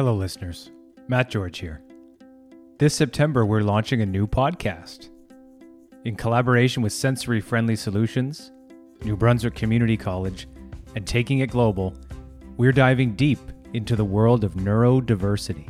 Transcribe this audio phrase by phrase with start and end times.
[0.00, 0.70] Hello, listeners.
[1.08, 1.82] Matt George here.
[2.78, 5.10] This September, we're launching a new podcast.
[6.06, 8.50] In collaboration with Sensory Friendly Solutions,
[9.04, 10.48] New Brunswick Community College,
[10.96, 11.94] and Taking It Global,
[12.56, 13.40] we're diving deep
[13.74, 15.68] into the world of neurodiversity.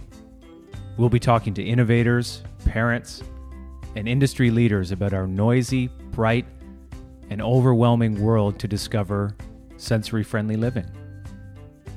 [0.97, 3.25] We'll be talking to innovators, parents,
[3.97, 6.47] and industry leaders about our noisy, bright,
[7.31, 9.34] and overwhelming world to discover
[9.77, 10.87] sensory friendly living.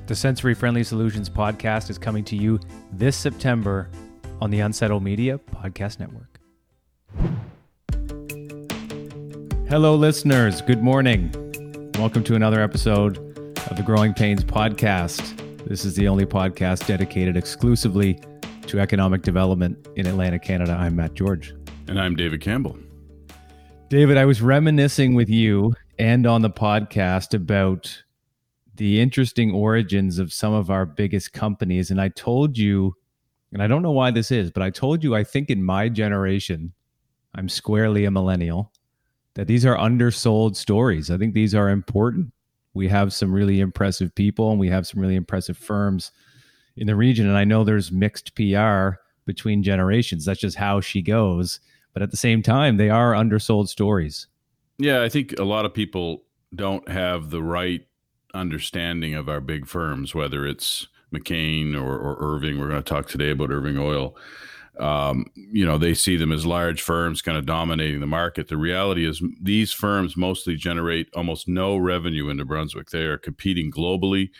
[0.06, 2.60] The Sensory Friendly Solutions podcast is coming to you
[2.92, 3.88] this September
[4.38, 6.40] on the Unsettled Media Podcast Network.
[9.66, 10.60] Hello, listeners.
[10.60, 11.32] Good morning.
[11.98, 13.16] Welcome to another episode
[13.70, 15.38] of the Growing Pains podcast.
[15.66, 18.20] This is the only podcast dedicated exclusively
[18.66, 20.72] to economic development in Atlantic Canada.
[20.72, 21.54] I'm Matt George.
[21.88, 22.78] And I'm David Campbell.
[23.88, 28.03] David, I was reminiscing with you and on the podcast about
[28.76, 31.90] the interesting origins of some of our biggest companies.
[31.90, 32.94] And I told you,
[33.52, 35.88] and I don't know why this is, but I told you, I think in my
[35.88, 36.72] generation,
[37.34, 38.72] I'm squarely a millennial,
[39.34, 41.10] that these are undersold stories.
[41.10, 42.32] I think these are important.
[42.72, 46.10] We have some really impressive people and we have some really impressive firms
[46.76, 47.28] in the region.
[47.28, 50.24] And I know there's mixed PR between generations.
[50.24, 51.60] That's just how she goes.
[51.92, 54.26] But at the same time, they are undersold stories.
[54.78, 57.86] Yeah, I think a lot of people don't have the right
[58.34, 62.58] understanding of our big firms, whether it's McCain or, or Irving.
[62.58, 64.16] We're going to talk today about Irving Oil.
[64.78, 68.48] Um, you know, they see them as large firms kind of dominating the market.
[68.48, 72.90] The reality is, these firms mostly generate almost no revenue into Brunswick.
[72.90, 74.30] They are competing globally.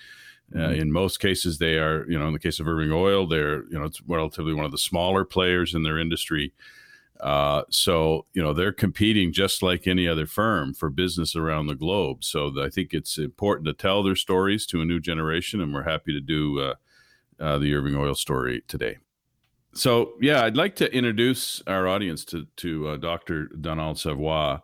[0.54, 0.80] Uh, mm-hmm.
[0.80, 3.78] in most cases, they are, you know, in the case of Irving Oil, they're, you
[3.78, 6.52] know, it's relatively one of the smaller players in their industry.
[7.20, 11.74] Uh, so you know they're competing just like any other firm for business around the
[11.74, 12.24] globe.
[12.24, 15.84] So I think it's important to tell their stories to a new generation, and we're
[15.84, 16.74] happy to do uh,
[17.40, 18.98] uh, the Irving Oil story today.
[19.74, 23.46] So yeah, I'd like to introduce our audience to to uh, Dr.
[23.60, 24.60] Donald Savoie.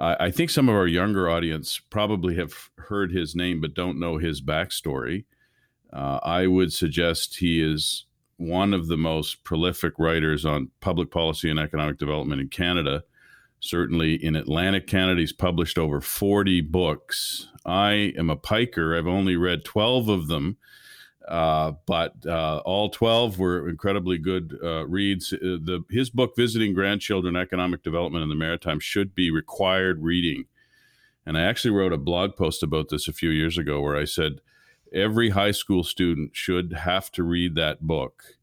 [0.00, 4.16] I think some of our younger audience probably have heard his name but don't know
[4.16, 5.24] his backstory.
[5.92, 8.04] Uh, I would suggest he is
[8.38, 13.02] one of the most prolific writers on public policy and economic development in Canada.
[13.60, 17.48] Certainly in Atlantic Canada, he's published over 40 books.
[17.66, 18.96] I am a piker.
[18.96, 20.56] I've only read 12 of them,
[21.26, 25.32] uh, but uh, all 12 were incredibly good uh, reads.
[25.32, 30.44] Uh, the, his book, Visiting Grandchildren Economic Development in the Maritime, should be required reading.
[31.26, 34.04] And I actually wrote a blog post about this a few years ago where I
[34.04, 34.40] said,
[34.92, 38.38] every high school student should have to read that book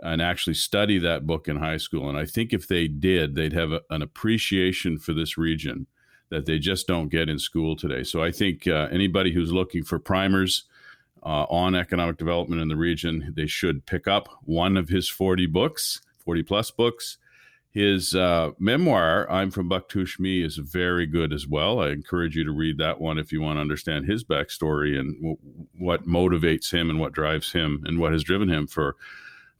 [0.00, 2.08] and actually study that book in high school.
[2.08, 5.86] And I think if they did, they'd have a, an appreciation for this region
[6.28, 8.02] that they just don't get in school today.
[8.02, 10.64] So I think uh, anybody who's looking for primers
[11.22, 15.46] uh, on economic development in the region, they should pick up one of his 40
[15.46, 17.18] books, 40 plus books.
[17.76, 21.78] His uh, memoir, I'm from Bouctouche Me, is very good as well.
[21.78, 25.14] I encourage you to read that one if you want to understand his backstory and
[25.16, 25.36] w-
[25.76, 28.96] what motivates him and what drives him and what has driven him for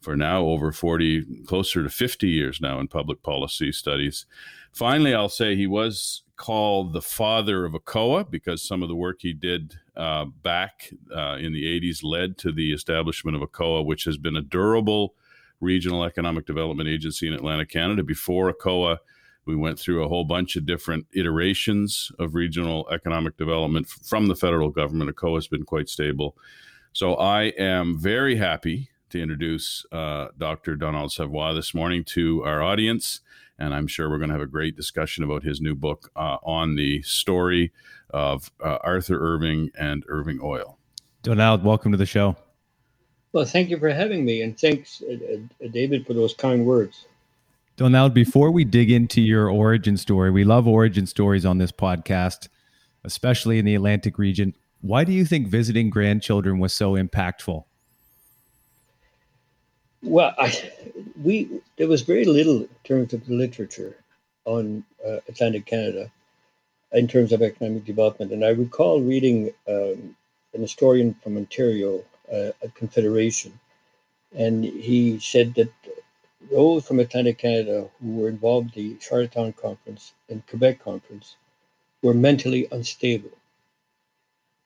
[0.00, 4.24] for now over 40, closer to 50 years now in public policy studies.
[4.72, 9.18] Finally, I'll say he was called the father of ACOA because some of the work
[9.20, 14.04] he did uh, back uh, in the 80s led to the establishment of ACOA, which
[14.04, 15.14] has been a durable
[15.60, 18.02] regional economic development agency in Atlantic Canada.
[18.02, 18.98] Before ACOA,
[19.46, 24.34] we went through a whole bunch of different iterations of regional economic development from the
[24.34, 25.14] federal government.
[25.14, 26.36] ACOA has been quite stable.
[26.92, 30.76] So I am very happy to introduce uh, Dr.
[30.76, 33.20] Donald Savoie this morning to our audience.
[33.58, 36.36] And I'm sure we're going to have a great discussion about his new book uh,
[36.42, 37.72] on the story
[38.10, 40.78] of uh, Arthur Irving and Irving Oil.
[41.22, 42.36] Donald, welcome to the show.
[43.36, 47.04] Well, thank you for having me, and thanks, uh, uh, David, for those kind words.
[47.76, 52.48] Donald, before we dig into your origin story, we love origin stories on this podcast,
[53.04, 54.54] especially in the Atlantic region.
[54.80, 57.64] Why do you think visiting grandchildren was so impactful?
[60.02, 60.72] Well, I,
[61.22, 63.98] we there was very little in terms of literature
[64.46, 66.10] on uh, Atlantic Canada
[66.92, 70.16] in terms of economic development, and I recall reading um,
[70.54, 72.02] an historian from Ontario
[72.32, 73.58] uh, a confederation.
[74.34, 75.72] And he said that
[76.50, 81.36] those from Atlantic Canada who were involved in the Charlottetown Conference and Quebec Conference
[82.02, 83.30] were mentally unstable.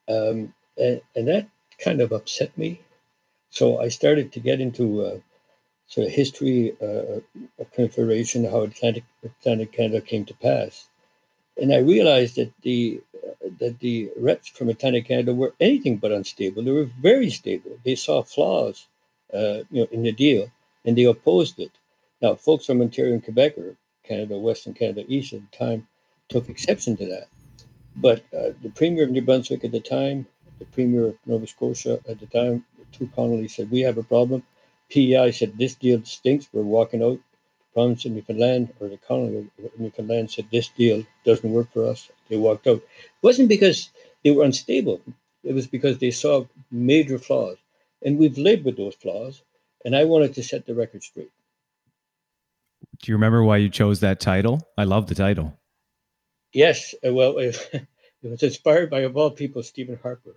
[0.07, 1.47] Um, and, and, that
[1.79, 2.81] kind of upset me.
[3.49, 5.19] So I started to get into uh,
[5.87, 7.21] sort of history uh,
[7.59, 10.87] of Confederation, how Atlantic, Atlantic Canada came to pass.
[11.59, 13.01] And I realized that the
[13.59, 16.63] that the reps from Atlantic Canada were anything but unstable.
[16.63, 17.77] They were very stable.
[17.83, 18.87] They saw flaws
[19.33, 20.51] uh, you know, in the deal,
[20.85, 21.71] and they opposed it.
[22.21, 25.87] Now, folks from Ontario and Quebec, or Canada West and Canada East at the time,
[26.29, 27.27] took exception to that.
[27.95, 30.27] But uh, the Premier of New Brunswick at the time,
[30.59, 34.43] the Premier of Nova Scotia at the time, two Connolly said, We have a problem.
[34.89, 36.47] PEI said, This deal stinks.
[36.53, 37.19] We're walking out.
[37.73, 42.11] Of Newfoundland, or the colony of Newfoundland, said, This deal doesn't work for us.
[42.29, 42.77] They walked out.
[42.77, 43.89] It wasn't because
[44.23, 45.01] they were unstable,
[45.43, 47.57] it was because they saw major flaws.
[48.03, 49.41] And we've lived with those flaws.
[49.85, 51.31] And I wanted to set the record straight.
[53.01, 54.67] Do you remember why you chose that title?
[54.77, 55.57] I love the title.
[56.53, 56.93] Yes.
[57.05, 57.87] Uh, well, it, it
[58.29, 60.35] was inspired by, of all people, Stephen Harper.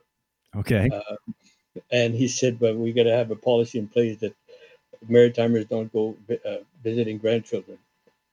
[0.56, 0.88] Okay.
[0.92, 4.34] Uh, and he said, "But we got to have a policy in place that
[5.08, 7.78] Maritimers don't go uh, visiting grandchildren,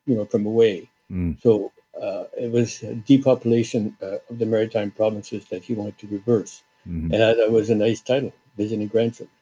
[0.06, 1.42] you know, from away." Mm.
[1.42, 1.72] So
[2.02, 7.14] uh, it was depopulation uh, of the maritime provinces that he wanted to reverse, mm-hmm.
[7.14, 9.36] and that was a nice title, visiting grandchildren.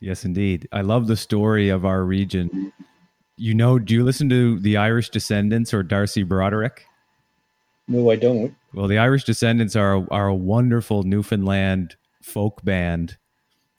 [0.00, 0.68] Yes, indeed.
[0.72, 2.72] I love the story of our region.
[3.36, 6.86] You know, do you listen to the Irish Descendants or Darcy Broderick?
[7.88, 8.54] No, I don't.
[8.74, 13.16] Well, the Irish Descendants are are a wonderful Newfoundland folk band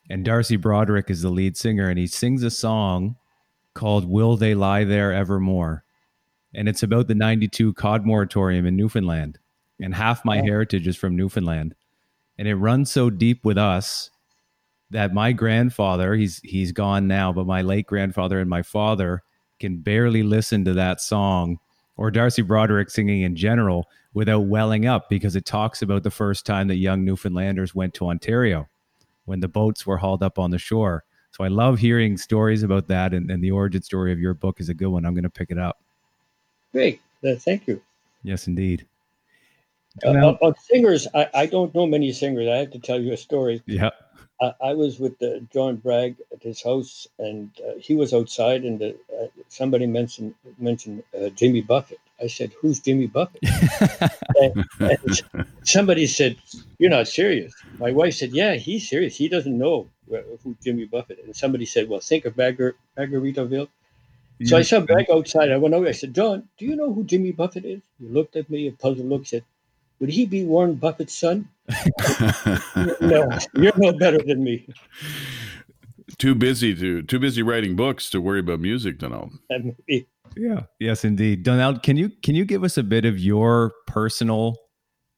[0.09, 3.17] and Darcy Broderick is the lead singer, and he sings a song
[3.73, 5.83] called Will They Lie There Evermore?
[6.53, 9.37] And it's about the 92 cod moratorium in Newfoundland.
[9.81, 10.43] And half my oh.
[10.43, 11.75] heritage is from Newfoundland.
[12.37, 14.09] And it runs so deep with us
[14.89, 19.23] that my grandfather, he's he's gone now, but my late grandfather and my father
[19.59, 21.57] can barely listen to that song
[21.97, 26.45] or Darcy Broderick singing in general without welling up because it talks about the first
[26.45, 28.69] time that young Newfoundlanders went to Ontario
[29.27, 31.03] when the boats were hauled up on the shore.
[31.31, 34.59] So I love hearing stories about that, and, and the origin story of your book
[34.59, 35.05] is a good one.
[35.05, 35.83] I'm going to pick it up.
[36.71, 37.81] Great, uh, thank you.
[38.23, 38.87] Yes, indeed.
[40.05, 42.47] Uh, now, on singers, I, I don't know many singers.
[42.47, 43.61] I have to tell you a story.
[43.65, 43.89] Yeah.
[44.41, 48.63] I, I was with uh, John Bragg at his house, and uh, he was outside,
[48.63, 48.91] and uh,
[49.49, 51.99] somebody mentioned mentioned uh, Jimmy Buffett.
[52.21, 53.41] I said, "Who's Jimmy Buffett?"
[54.41, 55.23] and, and
[55.63, 56.35] somebody said,
[56.79, 59.15] "You're not serious." My wife said, "Yeah, he's serious.
[59.15, 59.87] He doesn't know
[60.43, 63.67] who Jimmy Buffett." And somebody said, "Well, think of Margar- Margaritaville."
[64.45, 65.51] So I saw Bragg outside.
[65.51, 65.87] I went over.
[65.87, 68.71] I said, "John, do you know who Jimmy Buffett is?" He looked at me, a
[68.71, 69.43] puzzled look, said,
[69.99, 71.49] "Would he be Warren Buffett's son?"
[73.01, 74.67] no, you're no better than me.
[76.17, 79.33] Too busy to too busy writing books to worry about music, Donald.
[80.35, 80.63] Yeah.
[80.79, 81.43] Yes, indeed.
[81.43, 84.57] Donald, can you can you give us a bit of your personal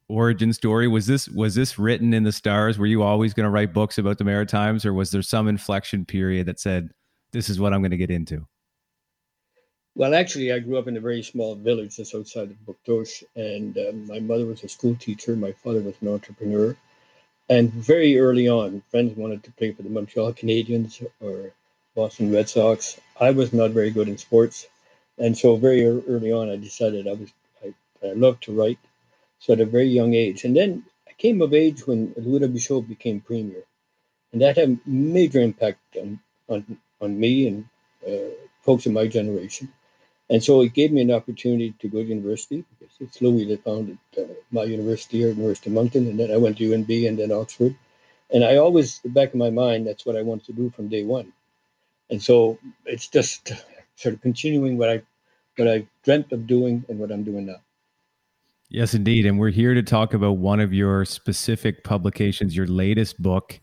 [0.08, 0.88] origin story?
[0.88, 2.78] Was this was this written in the stars?
[2.78, 6.04] Were you always going to write books about the Maritimes, or was there some inflection
[6.04, 6.90] period that said,
[7.32, 8.46] "This is what I'm going to get into"?
[9.96, 13.76] Well, actually, I grew up in a very small village just outside of Bouctouche, and
[13.76, 15.34] um, my mother was a school teacher.
[15.34, 16.76] My father was an entrepreneur,
[17.48, 21.52] and very early on, friends wanted to play for the Montreal Canadiens or
[21.96, 23.00] Boston Red Sox.
[23.20, 24.68] I was not very good in sports,
[25.20, 27.30] and so very early on, I decided I was
[27.64, 27.74] I,
[28.06, 28.78] I loved to write.
[29.38, 32.88] So at a very young age, and then I came of age when Louis Robichaud
[32.88, 33.62] became premier,
[34.32, 37.64] and that had a major impact on on, on me and
[38.06, 39.72] uh, folks in my generation.
[40.30, 43.64] And so it gave me an opportunity to go to university because it's Louis that
[43.64, 47.08] founded uh, my university here at University of Moncton, and then I went to UNB
[47.08, 47.74] and then Oxford.
[48.32, 50.88] And I always, the back of my mind, that's what I wanted to do from
[50.88, 51.32] day one.
[52.10, 53.52] And so it's just
[53.96, 55.02] sort of continuing what I
[55.60, 57.56] what I dreamt of doing and what I'm doing now.
[58.70, 59.26] Yes, indeed.
[59.26, 63.60] And we're here to talk about one of your specific publications, your latest book.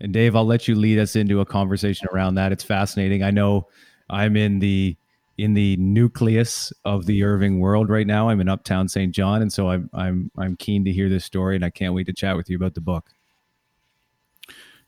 [0.00, 2.52] And Dave, I'll let you lead us into a conversation around that.
[2.52, 3.22] It's fascinating.
[3.22, 3.68] I know
[4.08, 4.96] I'm in the
[5.36, 8.30] in the nucleus of the Irving world right now.
[8.30, 9.14] I'm in Uptown St.
[9.14, 12.06] John, and so I'm I'm I'm keen to hear this story, and I can't wait
[12.06, 13.10] to chat with you about the book.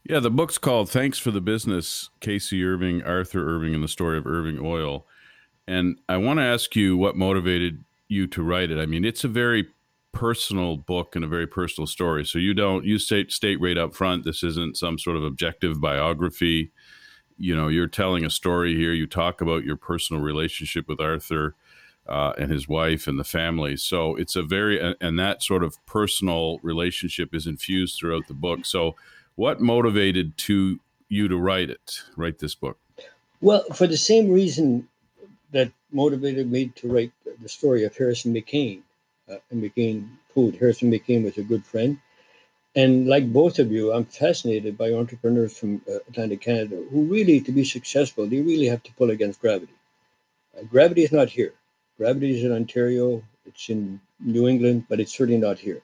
[0.05, 2.65] Yeah, the book's called "Thanks for the Business: K.C.
[2.65, 5.05] Irving, Arthur Irving, and the Story of Irving Oil."
[5.69, 8.79] And I want to ask you what motivated you to write it.
[8.79, 9.69] I mean, it's a very
[10.13, 12.25] personal book and a very personal story.
[12.25, 14.25] So you don't you state state right up front.
[14.25, 16.73] This isn't some sort of objective biography
[17.39, 21.55] you know you're telling a story here you talk about your personal relationship with arthur
[22.09, 25.75] uh, and his wife and the family so it's a very and that sort of
[25.87, 28.95] personal relationship is infused throughout the book so
[29.37, 32.79] what motivated to you to write it write this book
[33.41, 34.87] well for the same reason
[35.53, 37.13] that motivated me to write
[37.43, 38.81] the story of harrison mccain
[39.31, 41.99] uh, and mccain food harrison mccain was a good friend
[42.75, 47.41] and like both of you, I'm fascinated by entrepreneurs from uh, Atlantic Canada who really,
[47.41, 49.73] to be successful, they really have to pull against gravity.
[50.57, 51.55] Uh, gravity is not here.
[51.97, 55.83] Gravity is in Ontario, it's in New England, but it's certainly not here.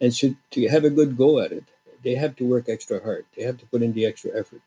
[0.00, 1.64] And so to have a good go at it,
[2.02, 3.24] they have to work extra hard.
[3.34, 4.60] They have to put in the extra effort.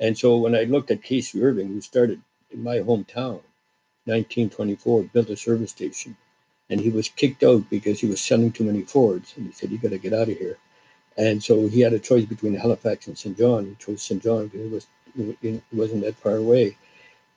[0.00, 1.40] And so when I looked at K.C.
[1.40, 2.20] Irving, who started
[2.50, 3.42] in my hometown,
[4.06, 6.16] 1924, built a service station,
[6.70, 9.70] and he was kicked out because he was selling too many Fords, and he said,
[9.70, 10.58] "You got to get out of here."
[11.16, 13.36] And so he had a choice between Halifax and St.
[13.36, 13.66] John.
[13.66, 14.22] He chose St.
[14.22, 14.86] John because it was
[15.42, 16.76] it wasn't that far away.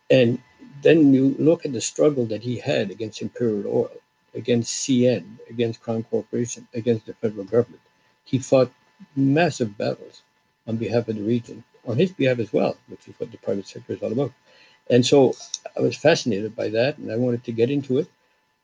[0.09, 0.39] And
[0.81, 3.97] then you look at the struggle that he had against Imperial Oil,
[4.33, 7.81] against CN, against Crown Corporation, against the federal government.
[8.23, 8.71] He fought
[9.15, 10.21] massive battles
[10.67, 13.67] on behalf of the region, on his behalf as well, which is what the private
[13.67, 14.33] sector is all about.
[14.89, 15.35] And so
[15.77, 18.07] I was fascinated by that and I wanted to get into it.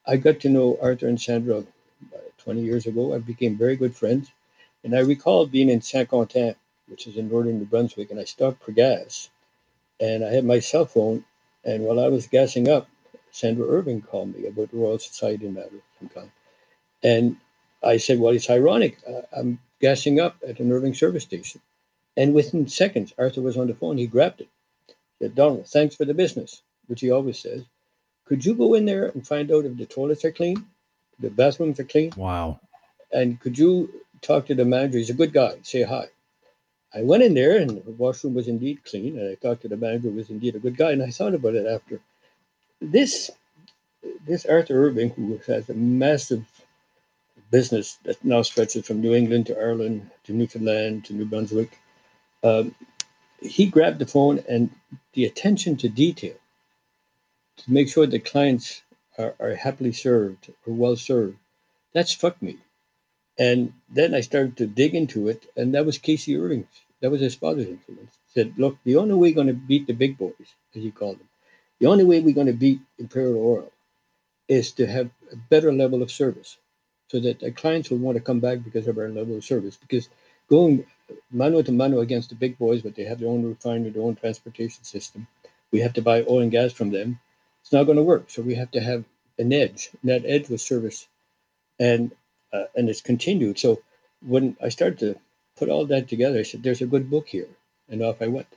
[0.05, 3.13] I got to know Arthur and Sandra uh, 20 years ago.
[3.13, 4.31] I became very good friends.
[4.83, 6.55] And I recall being in Saint Quentin,
[6.87, 9.29] which is in northern New Brunswick, and I stopped for gas.
[9.99, 11.23] And I had my cell phone.
[11.63, 12.89] And while I was gassing up,
[13.31, 15.81] Sandra Irving called me about Royal Society matter.
[17.03, 17.37] And
[17.83, 18.97] I said, Well, it's ironic.
[19.07, 21.61] Uh, I'm gassing up at an Irving service station.
[22.17, 23.97] And within seconds, Arthur was on the phone.
[23.97, 24.49] He grabbed it.
[25.21, 27.63] Said, Donald, thanks for the business, which he always says.
[28.25, 30.65] Could you go in there and find out if the toilets are clean?
[31.19, 32.11] The bathrooms are clean?
[32.17, 32.59] Wow.
[33.11, 34.97] And could you talk to the manager?
[34.97, 35.57] He's a good guy.
[35.61, 36.07] Say hi.
[36.95, 39.19] I went in there and the washroom was indeed clean.
[39.19, 40.91] And I talked to the manager, was indeed a good guy.
[40.91, 41.99] And I thought about it after.
[42.81, 43.29] This
[44.25, 46.43] this Arthur Irving, who has a massive
[47.51, 51.77] business that now stretches from New England to Ireland to Newfoundland to New Brunswick,
[52.43, 52.73] um,
[53.41, 54.69] he grabbed the phone and
[55.13, 56.35] the attention to detail
[57.57, 58.81] to make sure the clients
[59.17, 61.37] are, are happily served or well served.
[61.93, 62.57] That struck me.
[63.37, 66.37] And then I started to dig into it, and that was K.C.
[66.37, 66.67] Irving.
[67.01, 68.15] That was his father's influence.
[68.27, 70.33] Said, look, the only way we're going to beat the big boys,
[70.75, 71.29] as he called them,
[71.79, 73.71] the only way we're going to beat Imperial Oil
[74.47, 76.57] is to have a better level of service
[77.07, 79.77] so that the clients will want to come back because of our level of service.
[79.77, 80.07] Because
[80.49, 80.85] going
[81.31, 84.15] mano to mano against the big boys, but they have their own refinery, their own
[84.15, 85.27] transportation system,
[85.71, 87.19] we have to buy oil and gas from them.
[87.61, 88.29] It's not going to work.
[88.29, 89.05] So we have to have
[89.39, 89.89] an edge.
[90.01, 91.07] And that edge was service.
[91.79, 92.11] And
[92.53, 93.57] uh, and it's continued.
[93.57, 93.81] So
[94.25, 95.19] when I started to
[95.57, 97.47] put all that together, I said, "There's a good book here,"
[97.89, 98.47] and off I went.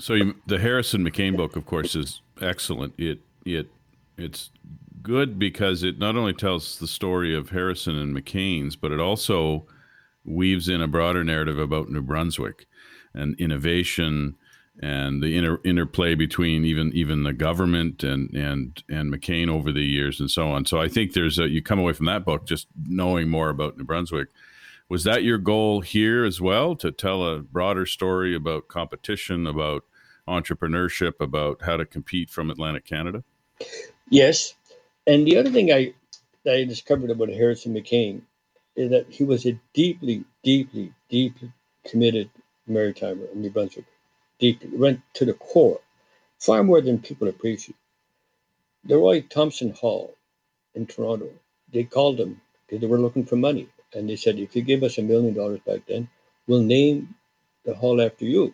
[0.00, 2.94] So you, the Harrison McCain book, of course, is excellent.
[2.96, 3.68] It it
[4.16, 4.50] it's
[5.02, 9.66] good because it not only tells the story of Harrison and McCain's, but it also
[10.24, 12.66] weaves in a broader narrative about New Brunswick
[13.14, 14.36] and innovation
[14.82, 19.84] and the inter, interplay between even even the government and and and McCain over the
[19.84, 20.66] years and so on.
[20.66, 23.78] So I think there's a you come away from that book just knowing more about
[23.78, 24.28] New Brunswick.
[24.88, 29.84] Was that your goal here as well to tell a broader story about competition, about
[30.28, 33.22] entrepreneurship, about how to compete from Atlantic Canada?
[34.10, 34.54] Yes,
[35.06, 35.94] and the other thing I
[36.46, 38.22] I discovered about Harrison McCain
[38.76, 41.52] that he was a deeply, deeply, deeply
[41.86, 42.30] committed
[42.68, 43.84] maritimer in New Brunswick
[44.38, 45.80] deeply, went to the core,
[46.38, 47.76] far more than people appreciate.
[48.84, 50.14] The Roy Thomson Hall
[50.74, 51.30] in Toronto,
[51.72, 53.68] they called him because they were looking for money.
[53.94, 56.08] And they said, if you give us a million dollars back then,
[56.46, 57.14] we'll name
[57.64, 58.52] the hall after you.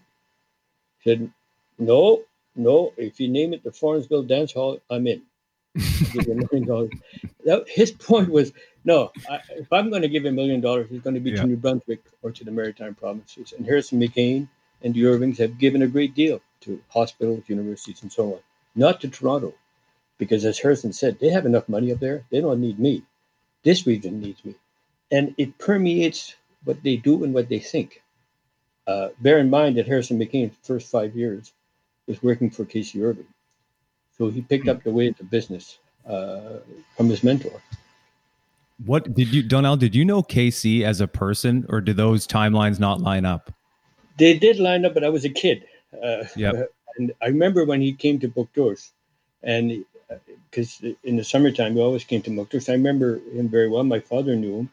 [0.98, 1.32] He said,
[1.78, 2.22] no,
[2.54, 5.22] no, if you name it the Florenceville Dance Hall, I'm in.
[7.44, 8.52] That, his point was,
[8.84, 11.42] no, I, if I'm going to give a million dollars, it's going to be yeah.
[11.42, 13.52] to New Brunswick or to the Maritime Provinces.
[13.56, 14.48] And Harrison McCain
[14.82, 18.40] and the Irvings have given a great deal to hospitals, universities, and so on.
[18.74, 19.54] Not to Toronto,
[20.18, 22.24] because as Harrison said, they have enough money up there.
[22.30, 23.02] They don't need me.
[23.62, 24.54] This region needs me.
[25.10, 26.34] And it permeates
[26.64, 28.02] what they do and what they think.
[28.86, 31.52] Uh, bear in mind that Harrison McCain's first five years
[32.06, 33.02] was working for K.C.
[33.02, 33.26] Irving.
[34.16, 36.58] So he picked up the way of the business uh,
[36.96, 37.62] from his mentor.
[38.84, 42.78] What did you, Donald, did you know KC as a person or did those timelines
[42.80, 43.52] not line up?
[44.18, 45.64] They did line up, but I was a kid.
[46.02, 46.52] Uh, yeah.
[46.98, 48.90] And I remember when he came to Book Bouctouche,
[49.44, 49.84] and
[50.50, 52.68] because uh, in the summertime he always came to Book Bouctouche.
[52.68, 53.84] I remember him very well.
[53.84, 54.70] My father knew him,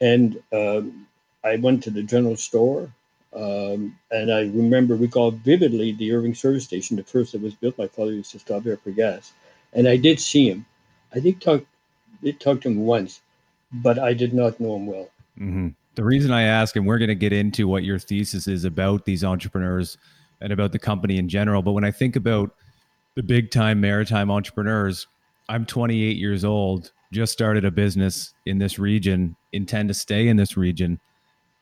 [0.00, 1.06] and um,
[1.44, 2.90] I went to the general store,
[3.34, 7.78] um, and I remember recall vividly the Irving service station, the first that was built.
[7.78, 9.32] My father used to stop there for gas,
[9.74, 10.64] and I did see him.
[11.14, 11.64] I did talk,
[12.22, 13.20] did talk to him once,
[13.72, 15.10] but I did not know him well.
[15.38, 15.68] Mm-hmm.
[15.94, 19.04] The reason I ask, and we're going to get into what your thesis is about
[19.04, 19.98] these entrepreneurs
[20.40, 22.54] and about the company in general, but when I think about
[23.14, 25.06] the big time maritime entrepreneurs,
[25.48, 30.36] I'm 28 years old, just started a business in this region, intend to stay in
[30.36, 31.00] this region.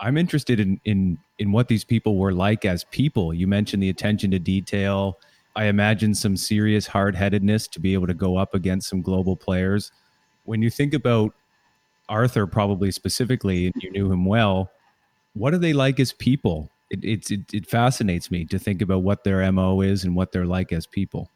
[0.00, 3.34] I'm interested in in in what these people were like as people.
[3.34, 5.18] You mentioned the attention to detail.
[5.56, 9.90] I imagine some serious hard-headedness to be able to go up against some global players.
[10.44, 11.34] When you think about
[12.08, 14.70] Arthur probably specifically, and you knew him well.
[15.34, 16.70] What are they like as people?
[16.90, 20.46] it, it, it, fascinates me to think about what their MO is and what they're
[20.46, 21.30] like as people.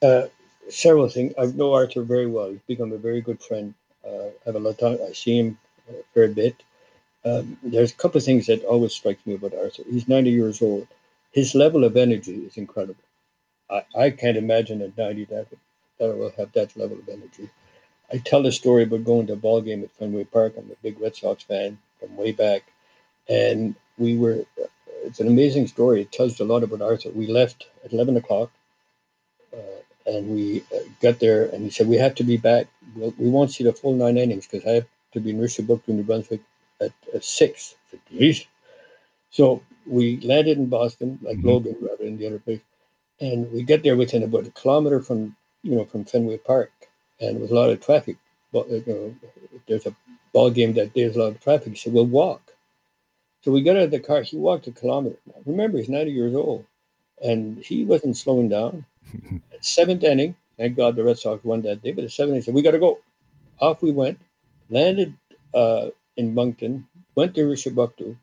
[0.00, 0.26] Uh,
[0.68, 1.32] several things.
[1.38, 2.50] I know Arthur very well.
[2.50, 3.74] He's become a very good friend.
[4.06, 4.98] Uh, I have a lot of time.
[5.06, 6.62] I see him for a fair bit.
[7.24, 9.84] Um, there's a couple of things that always strike me about Arthur.
[9.88, 10.88] He's 90 years old.
[11.30, 13.02] His level of energy is incredible.
[13.70, 15.46] I, I can't imagine at 90 that,
[15.98, 17.48] that I will have that level of energy.
[18.12, 20.54] I tell the story about going to a ball game at Fenway Park.
[20.56, 22.62] I'm a big Red Sox fan from way back.
[23.28, 24.44] And we were,
[25.04, 26.02] it's an amazing story.
[26.02, 27.10] It tells a lot about Arthur.
[27.10, 28.50] We left at 11 o'clock
[29.52, 32.66] uh, and we uh, got there and he said, We have to be back.
[32.94, 35.88] We'll, we won't see the full nine innings because I have to be in Richibucto,
[35.88, 36.40] New Brunswick
[36.80, 37.74] at, at six.
[37.90, 38.46] Said,
[39.30, 41.48] so we landed in Boston, like mm-hmm.
[41.48, 42.60] Logan, rather in the other place,
[43.20, 46.70] and we get there within about a kilometer from you know from Fenway Park,
[47.20, 48.16] and with a lot of traffic.
[48.52, 49.14] But you know,
[49.66, 49.96] there's a
[50.32, 51.76] ball game that day, there's a lot of traffic.
[51.76, 52.52] So we'll walk.
[53.42, 54.22] So we got out of the car.
[54.22, 55.16] He walked a kilometer.
[55.46, 56.64] Remember, he's 90 years old,
[57.22, 58.84] and he wasn't slowing down.
[59.60, 61.92] seventh inning, thank God the Red Sox won that day.
[61.92, 63.00] But the seventh inning, said we got to go.
[63.60, 64.18] Off we went,
[64.70, 65.14] landed
[65.54, 68.16] uh, in Moncton, went to Richibucto.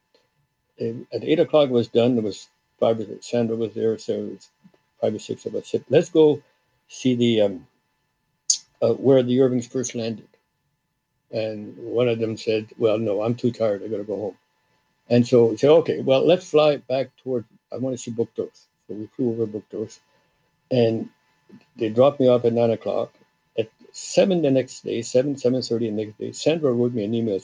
[0.80, 2.16] At eight o'clock was done.
[2.16, 2.48] There was
[2.80, 3.06] five.
[3.22, 4.50] Sandra was there, so it was
[5.02, 5.68] five or six of us.
[5.68, 6.42] Said, let's go
[6.88, 7.68] see the um,
[8.82, 10.28] uh, where the Irvings first landed.
[11.32, 13.84] And one of them said, "Well, no, I'm too tired.
[13.84, 14.38] I got to go home."
[15.10, 17.46] And so we said, "Okay, well, let's fly back toward.
[17.72, 20.00] I want to see Bouctouche." So we flew over Bouctouche,
[20.72, 21.10] and
[21.76, 23.14] they dropped me off at nine o'clock.
[23.58, 27.14] At seven the next day, seven seven thirty the next day, Sandra wrote me an
[27.14, 27.40] email.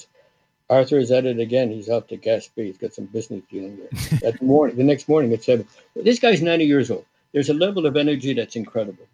[0.67, 1.69] Arthur is at it again.
[1.69, 2.65] He's off to Gaspé.
[2.65, 4.19] He's got some business dealing there.
[4.31, 5.67] that morning, the next morning at seven.
[5.95, 7.05] This guy's ninety years old.
[7.33, 9.05] There's a level of energy that's incredible.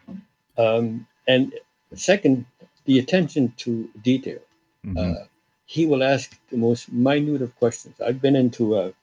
[0.57, 1.53] Um, and
[1.97, 2.45] second,
[2.85, 4.39] the attention to detail.
[4.85, 4.97] Mm-hmm.
[4.97, 5.25] Uh,
[5.65, 7.95] he will ask the most minute of questions.
[8.01, 8.93] I've been into a,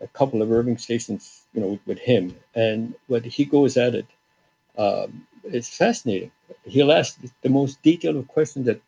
[0.00, 3.94] a couple of Irving stations, you know, with, with him, and when he goes at
[3.94, 4.06] it,
[4.76, 6.30] um, it's fascinating.
[6.64, 8.80] He'll ask the most detailed of questions that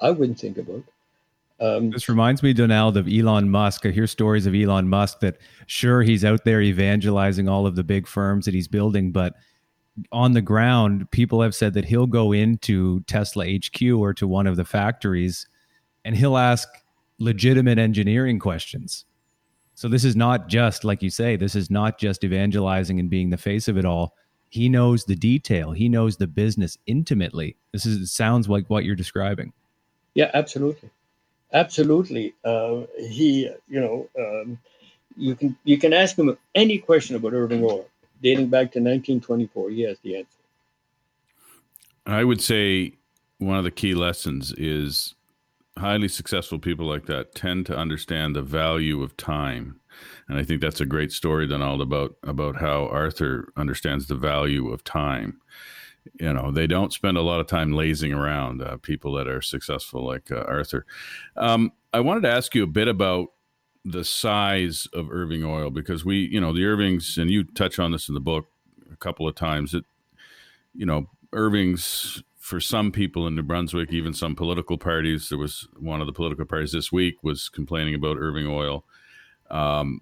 [0.00, 0.84] I wouldn't think about.
[1.58, 3.86] Um, this reminds me, Donald, of Elon Musk.
[3.86, 7.84] I hear stories of Elon Musk that sure he's out there evangelizing all of the
[7.84, 9.34] big firms that he's building, but
[10.12, 14.46] on the ground, people have said that he'll go into Tesla HQ or to one
[14.46, 15.48] of the factories
[16.04, 16.68] and he'll ask
[17.18, 19.04] legitimate engineering questions.
[19.74, 23.30] So this is not just, like you say, this is not just evangelizing and being
[23.30, 24.14] the face of it all.
[24.48, 25.72] He knows the detail.
[25.72, 27.56] He knows the business intimately.
[27.72, 29.52] This is sounds like what you're describing.
[30.14, 30.88] Yeah, absolutely,
[31.52, 32.34] absolutely.
[32.42, 34.58] Uh, he, you know, um,
[35.16, 37.86] you can you can ask him any question about Irving Oil
[38.22, 39.70] dating back to 1924.
[39.70, 40.38] Yes, the answer.
[42.06, 42.94] I would say
[43.38, 45.14] one of the key lessons is
[45.78, 49.80] highly successful people like that tend to understand the value of time.
[50.28, 54.70] And I think that's a great story, Donald, about about how Arthur understands the value
[54.72, 55.40] of time.
[56.20, 58.62] You know, they don't spend a lot of time lazing around.
[58.62, 60.86] Uh, people that are successful, like uh, Arthur.
[61.36, 63.28] Um, I wanted to ask you a bit about
[63.86, 67.92] the size of Irving Oil because we, you know, the Irvings, and you touch on
[67.92, 68.46] this in the book
[68.92, 69.70] a couple of times.
[69.70, 69.84] That
[70.74, 75.28] you know, Irving's for some people in New Brunswick, even some political parties.
[75.28, 78.84] There was one of the political parties this week was complaining about Irving Oil.
[79.50, 80.00] Um,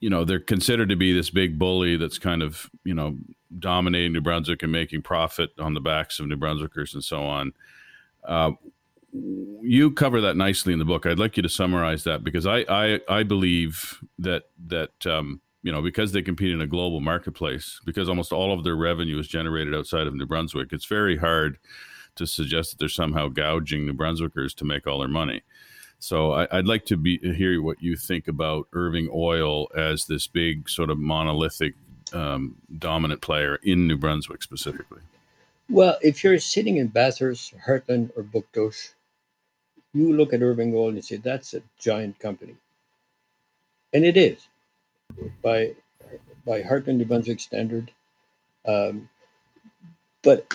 [0.00, 3.18] you know, they're considered to be this big bully that's kind of you know
[3.58, 7.52] dominating New Brunswick and making profit on the backs of New Brunswickers and so on.
[8.24, 8.52] Uh,
[9.12, 11.06] you cover that nicely in the book.
[11.06, 15.72] I'd like you to summarize that because I I, I believe that that um, you
[15.72, 19.28] know because they compete in a global marketplace because almost all of their revenue is
[19.28, 20.72] generated outside of New Brunswick.
[20.72, 21.58] It's very hard
[22.16, 25.42] to suggest that they're somehow gouging New Brunswickers to make all their money.
[25.98, 30.26] So I, would like to be hear what you think about Irving Oil as this
[30.26, 31.74] big sort of monolithic
[32.14, 35.02] um, dominant player in New Brunswick specifically.
[35.68, 38.92] Well, if you're sitting in Bathurst, Hartland, or Bouctouche,
[39.92, 42.56] you look at Irving Oil and you say that's a giant company,
[43.92, 44.46] and it is
[45.42, 45.74] by
[46.44, 47.90] by Hartland New Brunswick standard.
[48.66, 49.08] Um,
[50.22, 50.52] but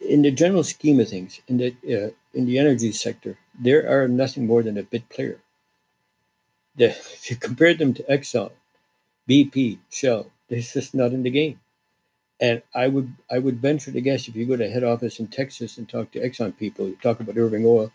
[0.00, 4.08] in the general scheme of things, in the uh, in the energy sector, there are
[4.08, 5.38] nothing more than a bit player.
[6.76, 8.52] The, if you compare them to Exxon,
[9.28, 11.60] BP, Shell, they're just not in the game.
[12.40, 15.26] And I would I would venture to guess if you go to head office in
[15.28, 17.92] Texas and talk to Exxon people, you talk about Irving Oil,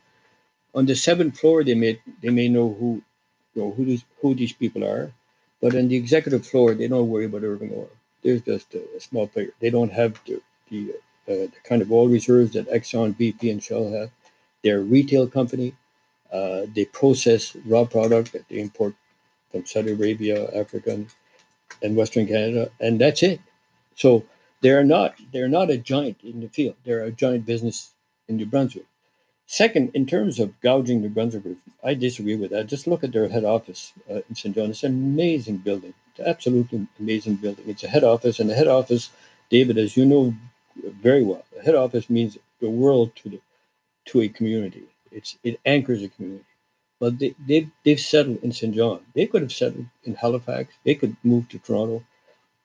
[0.75, 3.01] on the seventh floor, they may they may know who
[3.55, 5.11] you know who these who these people are,
[5.61, 7.89] but on the executive floor, they don't worry about Irving Oil.
[8.23, 9.51] There's just a, a small player.
[9.61, 10.91] They don't have the the,
[11.27, 14.11] uh, the kind of oil reserves that Exxon, BP, and Shell have.
[14.63, 15.75] They're a retail company.
[16.31, 18.95] Uh, they process raw product that they import
[19.51, 21.07] from Saudi Arabia, Africa, and,
[21.83, 23.39] and Western Canada, and that's it.
[23.95, 24.25] So
[24.61, 26.75] they're not they're not a giant in the field.
[26.83, 27.91] They're a giant business
[28.27, 28.85] in New Brunswick.
[29.47, 32.65] Second, in terms of gouging New Brunswick, I disagree with that.
[32.65, 34.55] Just look at their head office uh, in St.
[34.55, 34.71] John.
[34.71, 35.93] It's an amazing building.
[36.09, 37.65] It's absolutely amazing building.
[37.69, 39.11] It's a head office, and the head office,
[39.51, 40.33] David, as you know
[40.75, 43.41] very well, the head office means the world to the
[44.05, 44.85] to a community.
[45.11, 46.45] It's it anchors a community.
[46.99, 48.73] But they, they've they've settled in St.
[48.73, 49.01] John.
[49.13, 50.73] They could have settled in Halifax.
[50.83, 52.03] They could move to Toronto.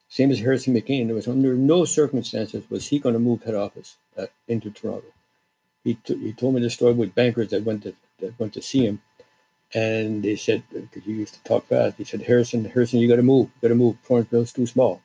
[0.08, 1.06] Same as Harrison McCain.
[1.06, 5.12] There was under no circumstances was he going to move head office uh, into Toronto
[5.84, 8.62] he, t- he told me the story with bankers that went to that went to
[8.62, 9.00] see him,
[9.74, 11.96] and they said because he used to talk fast.
[11.96, 13.48] He said, "Harrison, Harrison, you got to move.
[13.56, 13.96] You got to move.
[14.06, 15.00] Torrance too small."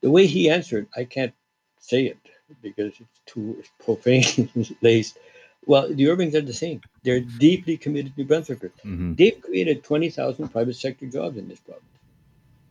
[0.00, 1.34] The way he answered, I can't
[1.80, 2.18] say it
[2.62, 4.50] because it's too profane
[4.82, 5.18] laced.
[5.66, 6.80] Well, the Irvings are the same.
[7.02, 8.72] They're deeply committed to Brunswickers.
[8.84, 9.14] Mm-hmm.
[9.14, 11.84] They've created 20,000 private sector jobs in this province.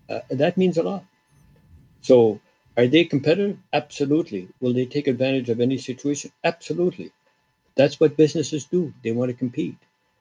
[0.09, 1.03] Uh, that means a lot.
[2.01, 2.39] So,
[2.77, 3.57] are they competitive?
[3.73, 4.47] Absolutely.
[4.61, 6.31] Will they take advantage of any situation?
[6.43, 7.11] Absolutely.
[7.77, 8.93] That's what businesses do.
[9.03, 9.77] They want to compete.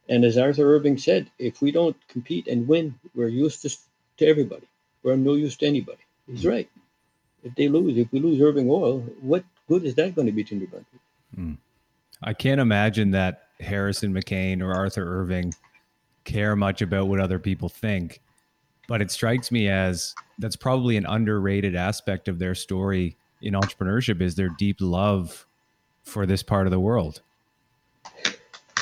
[0.08, 3.86] And as Arthur Irving said, if we don't compete and win, we're useless
[4.18, 4.68] to everybody.
[5.02, 5.98] We're no use to anybody.
[6.28, 6.50] He's mm.
[6.50, 6.70] right.
[7.42, 10.44] If they lose, if we lose Irving Oil, what good is that going to be
[10.44, 11.00] to New Brunswick?
[11.36, 11.56] Mm.
[12.22, 15.54] I can't imagine that Harrison McCain or Arthur Irving
[16.24, 18.20] care much about what other people think.
[18.88, 24.20] But it strikes me as that's probably an underrated aspect of their story in entrepreneurship
[24.20, 25.46] is their deep love
[26.02, 27.20] for this part of the world.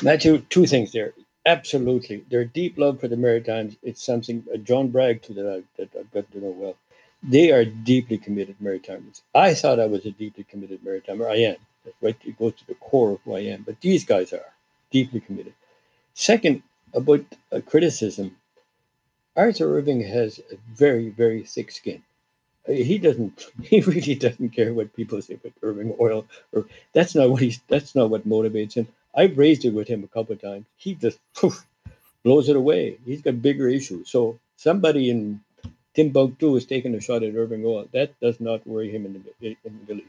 [0.03, 1.15] Matthew, two things there.
[1.47, 3.77] Absolutely, their deep love for the Maritimes.
[3.83, 6.77] It's something uh, John Bragg, to that, I, that I've got to know well.
[7.23, 9.23] They are deeply committed Maritimers.
[9.35, 11.31] I thought I was a deeply committed Maritimer.
[11.31, 11.57] I am.
[11.85, 12.17] That's right.
[12.25, 13.63] It goes to the core of who I am.
[13.63, 14.45] But these guys are
[14.91, 15.55] deeply committed.
[16.15, 16.63] Second,
[16.95, 18.37] about uh, criticism,
[19.37, 22.03] Arthur Irving has a very, very thick skin.
[22.69, 23.47] Uh, he doesn't.
[23.63, 26.27] He really doesn't care what people say about Irving Oil.
[26.53, 27.61] Or that's not what he's.
[27.69, 28.89] That's not what motivates him.
[29.17, 30.67] I've raised it with him a couple of times.
[30.77, 31.67] He just poof,
[32.23, 32.99] blows it away.
[33.05, 34.11] He's got bigger issues.
[34.11, 35.41] So somebody in
[35.95, 37.89] Timbuktu is taking a shot at Irving Oil.
[37.93, 40.03] That does not worry him in the, in the.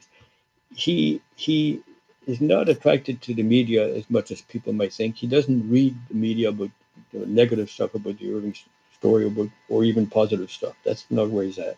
[0.73, 1.81] He he
[2.25, 5.15] is not attracted to the media as much as people might think.
[5.15, 6.71] He doesn't read the media about
[7.13, 8.55] know, negative stuff about the Irving
[8.93, 10.75] story about, or even positive stuff.
[10.83, 11.77] That's not where he's at.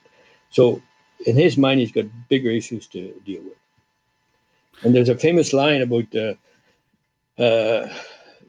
[0.49, 0.81] So
[1.25, 3.57] in his mind, he's got bigger issues to deal with.
[4.83, 6.35] And there's a famous line about uh,
[7.37, 7.87] uh,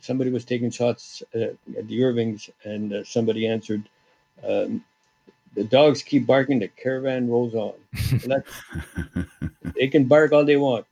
[0.01, 3.88] somebody was taking shots at, at the Irvings, and uh, somebody answered,
[4.46, 4.85] um,
[5.55, 7.74] "The dogs keep barking, the caravan rolls on."
[9.74, 10.87] they can bark all they want.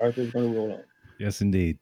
[0.00, 0.82] Arthur's going to roll on.
[1.18, 1.78] Yes, indeed.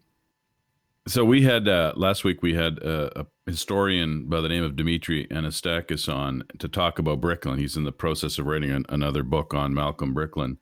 [1.07, 4.77] So we had uh, last week we had a, a, historian by the name of
[4.77, 7.59] Dimitry Anastakis on to talk about Bricklin.
[7.59, 10.59] He's in the process of writing an, another book on Malcolm Bricklin,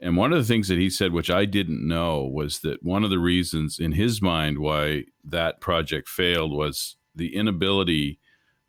[0.00, 3.04] and one of the things that he said, which I didn't know, was that one
[3.04, 8.18] of the reasons in his mind why that project failed was the inability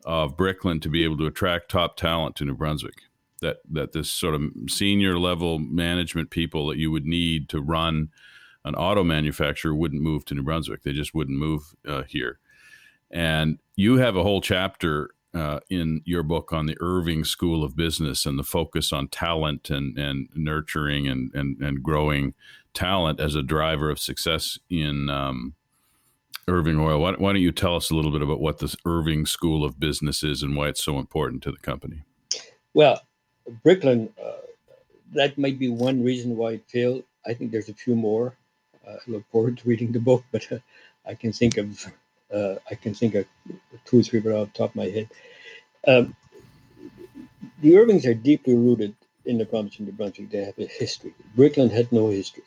[0.04, 3.02] of Bricklin to be able to attract top talent to New Brunswick.
[3.40, 8.10] That that this sort of senior level management people that you would need to run
[8.64, 10.82] an auto manufacturer wouldn't move to New Brunswick.
[10.82, 12.38] They just wouldn't move uh, here.
[13.10, 17.76] And you have a whole chapter uh, in your book on the Irving School of
[17.76, 22.34] Business and the focus on talent and, and nurturing and, and, and growing
[22.74, 25.54] talent as a driver of success in um,
[26.48, 26.98] Irving Oil.
[26.98, 29.80] Why, why, don't you tell us a little bit about what this Irving School of
[29.80, 32.02] Business is and why it's so important to the company?
[32.74, 33.00] Well,
[33.64, 34.32] Bricklin, uh,
[35.14, 37.04] that might be one reason why it failed.
[37.26, 38.36] I think there's a few more.
[38.86, 40.58] Uh, I look forward to reading the book, but uh,
[41.06, 41.86] I can think of
[42.32, 43.26] uh, I can think of
[43.84, 45.08] two or three right off the top of my head.
[45.86, 46.16] Um,
[47.60, 50.30] the Irvings are deeply rooted in the province of New Brunswick.
[50.30, 51.14] They have a history.
[51.36, 52.44] Bricklin had no history.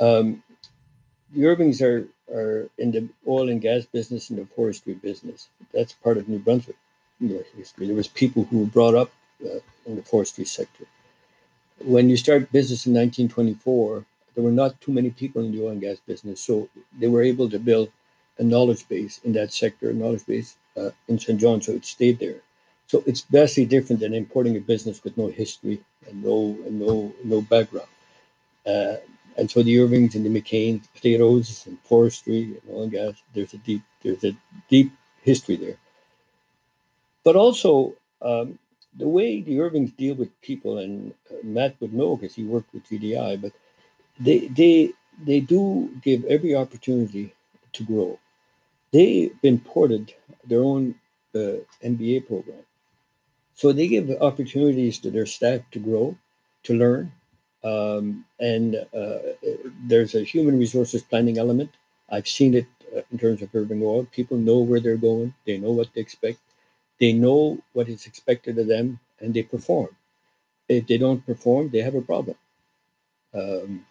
[0.00, 0.42] Um,
[1.34, 5.48] the Irvings are, are in the oil and gas business and the forestry business.
[5.72, 6.76] That's part of New Brunswick
[7.56, 7.86] history.
[7.86, 9.10] There was people who were brought up
[9.44, 10.84] uh, in the forestry sector.
[11.84, 15.70] When you start business in 1924, there were not too many people in the oil
[15.70, 17.90] and gas business, so they were able to build
[18.38, 21.40] a knowledge base in that sector, a knowledge base uh, in St.
[21.40, 22.40] John, so it stayed there.
[22.86, 27.12] So it's vastly different than importing a business with no history and no and no
[27.24, 27.88] no background.
[28.66, 28.96] Uh,
[29.36, 33.52] and so the Irvings and the McCain, potatoes and forestry and oil and gas, there's
[33.54, 34.36] a deep there's a
[34.68, 34.90] deep
[35.22, 35.76] history there.
[37.24, 38.58] But also um,
[38.96, 42.72] the way the Irvings deal with people, and uh, Matt would know because he worked
[42.72, 43.52] with JDI, but
[44.18, 44.92] they they
[45.26, 47.34] they do give every opportunity
[47.74, 48.18] to grow
[48.92, 50.94] they've imported their own
[51.32, 52.64] the MBA program.
[53.54, 56.16] So they give opportunities to their staff to grow,
[56.64, 57.12] to learn,
[57.64, 59.18] um, and uh,
[59.86, 61.70] there's a human resources planning element.
[62.08, 64.06] I've seen it uh, in terms of Irving Oil.
[64.12, 66.38] People know where they're going, they know what they expect,
[67.00, 69.88] they know what is expected of them, and they perform.
[70.68, 72.36] If they don't perform, they have a problem.
[73.34, 73.84] Um,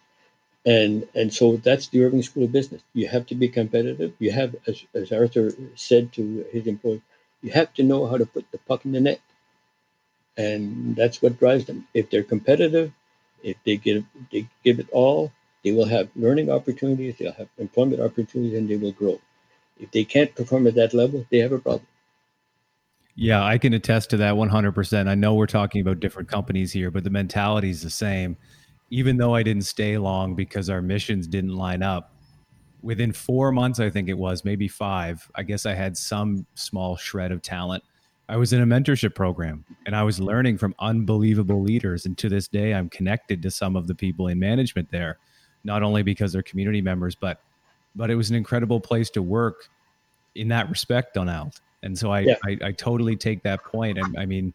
[0.66, 2.82] and and so that's the Irving School of Business.
[2.92, 4.12] You have to be competitive.
[4.18, 7.00] You have, as, as Arthur said to his employees,
[7.42, 9.20] you have to know how to put the puck in the net,
[10.36, 11.86] and that's what drives them.
[11.94, 12.92] If they're competitive,
[13.42, 15.32] if they give they give it all,
[15.64, 19.20] they will have learning opportunities, they'll have employment opportunities, and they will grow.
[19.78, 21.86] If they can't perform at that level, they have a problem.
[23.14, 25.08] Yeah, I can attest to that 100%.
[25.08, 28.36] I know we're talking about different companies here, but the mentality is the same.
[28.90, 32.14] Even though I didn't stay long because our missions didn't line up,
[32.82, 36.96] within four months, I think it was, maybe five, I guess I had some small
[36.96, 37.82] shred of talent
[38.28, 42.04] I was in a mentorship program and I was learning from unbelievable leaders.
[42.04, 45.18] And to this day, I'm connected to some of the people in management there,
[45.64, 47.40] not only because they're community members, but
[47.96, 49.68] but it was an incredible place to work
[50.34, 51.54] in that respect, Donald.
[51.82, 52.36] And so I, yeah.
[52.44, 53.98] I, I totally take that point.
[53.98, 54.52] And I mean,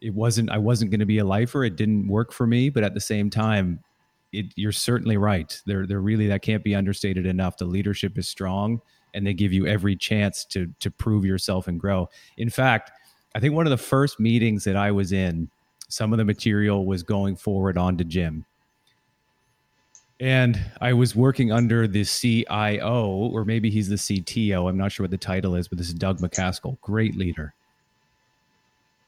[0.00, 1.64] it wasn't I wasn't going to be a lifer.
[1.64, 3.80] It didn't work for me, but at the same time,
[4.32, 5.60] it, you're certainly right.
[5.66, 7.56] They're they're really that can't be understated enough.
[7.56, 8.80] The leadership is strong,
[9.14, 12.08] and they give you every chance to to prove yourself and grow.
[12.36, 12.90] In fact,
[13.34, 15.50] I think one of the first meetings that I was in,
[15.88, 18.44] some of the material was going forward onto Jim.
[20.18, 24.68] And I was working under the CIO, or maybe he's the CTO.
[24.70, 27.52] I'm not sure what the title is, but this is Doug McCaskill, great leader.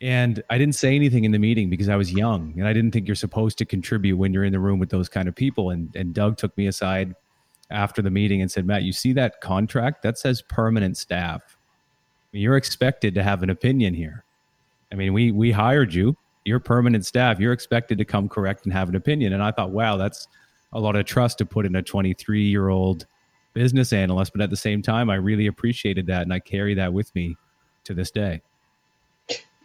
[0.00, 2.92] And I didn't say anything in the meeting because I was young and I didn't
[2.92, 5.70] think you're supposed to contribute when you're in the room with those kind of people.
[5.70, 7.16] And, and Doug took me aside
[7.70, 10.02] after the meeting and said, Matt, you see that contract?
[10.02, 11.58] That says permanent staff
[12.32, 14.24] you're expected to have an opinion here.
[14.92, 16.16] I mean, we we hired you.
[16.44, 17.38] You're permanent staff.
[17.38, 19.32] You're expected to come correct and have an opinion.
[19.32, 20.28] And I thought, wow, that's
[20.72, 23.06] a lot of trust to put in a 23 year old
[23.54, 24.32] business analyst.
[24.32, 27.36] But at the same time, I really appreciated that, and I carry that with me
[27.84, 28.40] to this day.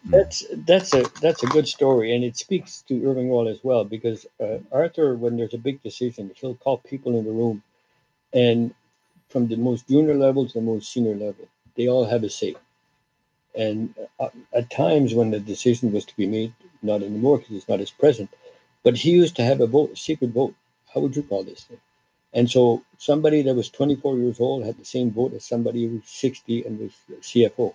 [0.04, 3.84] That's that's a that's a good story, and it speaks to Irving Oil as well.
[3.84, 7.62] Because uh, Arthur, when there's a big decision, he'll call people in the room,
[8.34, 8.74] and
[9.30, 12.56] from the most junior level to the most senior level, they all have a say.
[13.56, 17.68] And uh, at times when the decision was to be made, not anymore because he's
[17.68, 18.30] not as present,
[18.84, 20.54] but he used to have a vote, a secret vote.
[20.94, 21.80] How would you call this thing?
[22.34, 25.96] And so somebody that was 24 years old had the same vote as somebody who
[25.96, 27.74] was 60 and was CFO.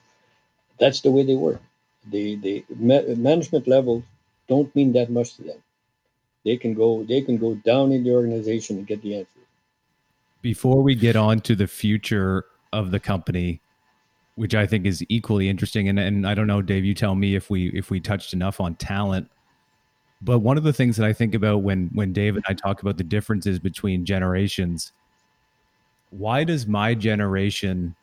[0.79, 1.61] That's the way they work.
[2.07, 4.03] The the ma- management levels
[4.47, 5.63] don't mean that much to them.
[6.45, 9.39] They can go they can go down in the organization and get the answer.
[10.41, 13.61] Before we get on to the future of the company,
[14.39, 15.89] which I think is equally interesting.
[15.89, 18.61] And and I don't know, Dave, you tell me if we if we touched enough
[18.61, 19.29] on talent.
[20.21, 22.81] But one of the things that I think about when when Dave and I talk
[22.81, 24.93] about the differences between generations,
[26.09, 27.95] why does my generation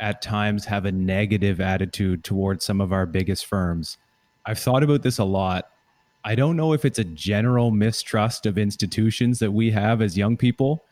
[0.00, 3.98] at times have a negative attitude towards some of our biggest firms?
[4.46, 5.70] I've thought about this a lot.
[6.24, 10.36] I don't know if it's a general mistrust of institutions that we have as young
[10.36, 10.84] people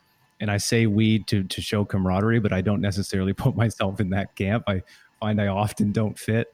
[0.43, 4.09] and I say we to to show camaraderie, but I don't necessarily put myself in
[4.09, 4.65] that camp.
[4.67, 4.83] I
[5.21, 6.53] find I often don't fit.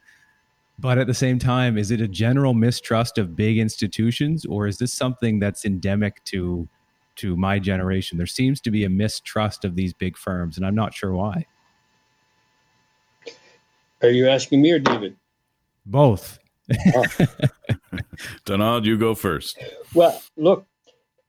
[0.78, 4.78] But at the same time, is it a general mistrust of big institutions, or is
[4.78, 6.68] this something that's endemic to
[7.16, 8.20] to my generation?
[8.20, 11.48] There seems to be a mistrust of these big firms, and I'm not sure why.
[14.02, 15.16] Are you asking me or David?
[15.86, 16.40] Both.
[16.96, 17.06] oh.
[18.46, 19.58] Donald, you go first.
[19.94, 20.66] Well, look,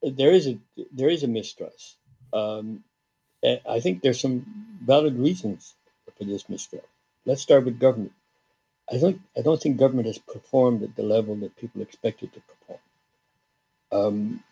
[0.03, 0.59] there is a
[0.93, 1.97] there is a mistrust
[2.33, 2.85] um,
[3.69, 4.45] I think there's some
[4.85, 5.75] valid reasons
[6.17, 6.87] for this mistrust.
[7.25, 8.13] Let's start with government.
[8.91, 12.35] I think I don't think government has performed at the level that people expected it
[12.35, 12.81] to perform.
[13.93, 14.45] Um,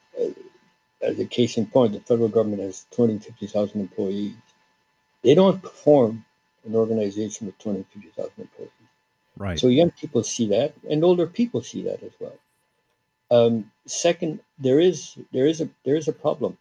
[1.00, 4.34] as a case in point, the federal government has 250,000 employees.
[5.22, 6.24] They don't perform
[6.66, 8.70] an organization with 250,000 employees.
[9.36, 9.58] Right.
[9.58, 12.36] So young people see that, and older people see that as well.
[13.30, 16.58] Um, second, there is there is a there is a problem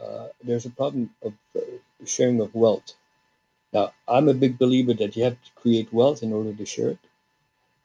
[0.00, 1.60] uh, there's a problem of uh,
[2.04, 2.94] sharing of wealth.
[3.72, 6.90] Now, I'm a big believer that you have to create wealth in order to share
[6.90, 6.98] it.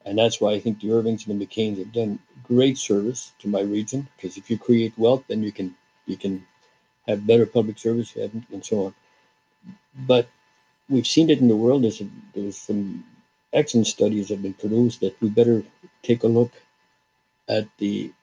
[0.06, 3.48] And that's why I think the Irvings and the McCains have done great service to
[3.48, 4.08] my region.
[4.16, 6.46] Because if you create wealth, then you can you can
[7.08, 8.96] have better public service and so on.
[10.08, 10.28] But
[10.92, 11.84] we've seen it in the world.
[11.84, 13.06] There's, a, there's some
[13.54, 15.64] excellent studies have been produced that we better
[16.04, 16.54] take a look
[17.50, 18.14] at the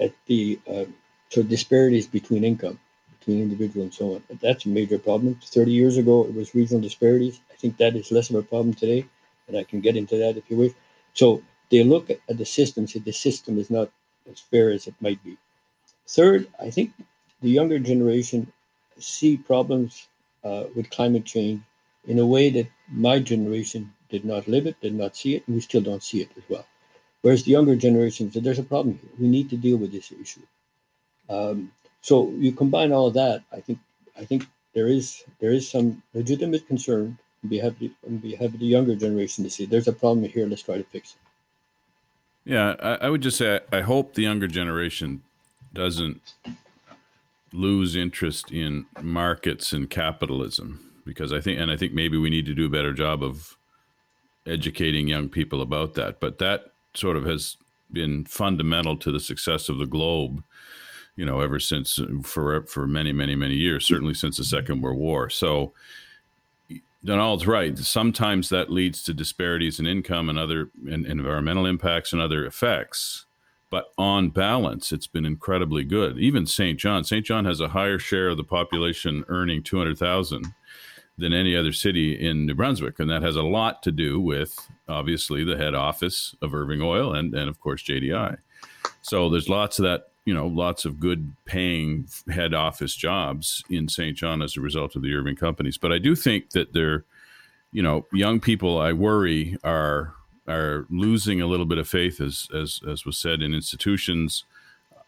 [0.00, 0.84] at the uh,
[1.30, 2.78] sort of disparities between income
[3.20, 4.22] between individual and so on.
[4.40, 5.38] That's a major problem.
[5.44, 7.40] 30 years ago, it was regional disparities.
[7.52, 9.06] I think that is less of a problem today.
[9.48, 10.72] and I can get into that if you wish.
[11.14, 13.90] So they look at the system, say the system is not
[14.30, 15.36] as fair as it might be.
[16.08, 16.92] Third, I think
[17.42, 18.52] the younger generation
[18.98, 20.08] see problems
[20.46, 21.60] uh, with climate change
[22.06, 22.68] in a way that
[23.08, 26.20] my generation did not live it, did not see it, and we still don't see
[26.24, 26.66] it as well.
[27.22, 29.14] Whereas the younger generation said, "There's a problem here.
[29.18, 30.46] We need to deal with this issue."
[31.28, 33.78] Um, so you combine all of that, I think
[34.16, 38.54] I think there is there is some legitimate concern on behalf of the, on behalf
[38.54, 40.46] of the younger generation to see there's a problem here.
[40.46, 42.52] Let's try to fix it.
[42.52, 45.22] Yeah, I, I would just say I hope the younger generation
[45.74, 46.20] doesn't
[47.56, 52.46] lose interest in markets and capitalism because I think and I think maybe we need
[52.46, 53.56] to do a better job of
[54.46, 56.20] educating young people about that.
[56.20, 57.56] But that sort of has
[57.92, 60.42] been fundamental to the success of the globe,
[61.14, 64.98] you know, ever since for for many many many years, certainly since the Second World
[64.98, 65.30] War.
[65.30, 65.72] So
[67.04, 67.78] Donald's right.
[67.78, 73.24] Sometimes that leads to disparities in income and other and environmental impacts and other effects.
[73.68, 76.18] But on balance, it's been incredibly good.
[76.18, 76.78] Even St.
[76.78, 77.26] John, St.
[77.26, 80.46] John has a higher share of the population earning two hundred thousand
[81.18, 84.56] than any other city in New Brunswick, and that has a lot to do with
[84.88, 88.38] obviously the head office of Irving Oil and and of course JDI.
[89.02, 93.88] So there's lots of that you know, lots of good paying head office jobs in
[93.88, 94.16] St.
[94.16, 95.78] John as a result of the Irving companies.
[95.78, 97.04] But I do think that they're,
[97.72, 100.14] you know, young people I worry are
[100.48, 104.44] are losing a little bit of faith as as as was said in institutions,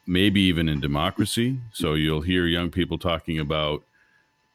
[0.06, 1.58] maybe even in democracy.
[1.72, 3.82] So you'll hear young people talking about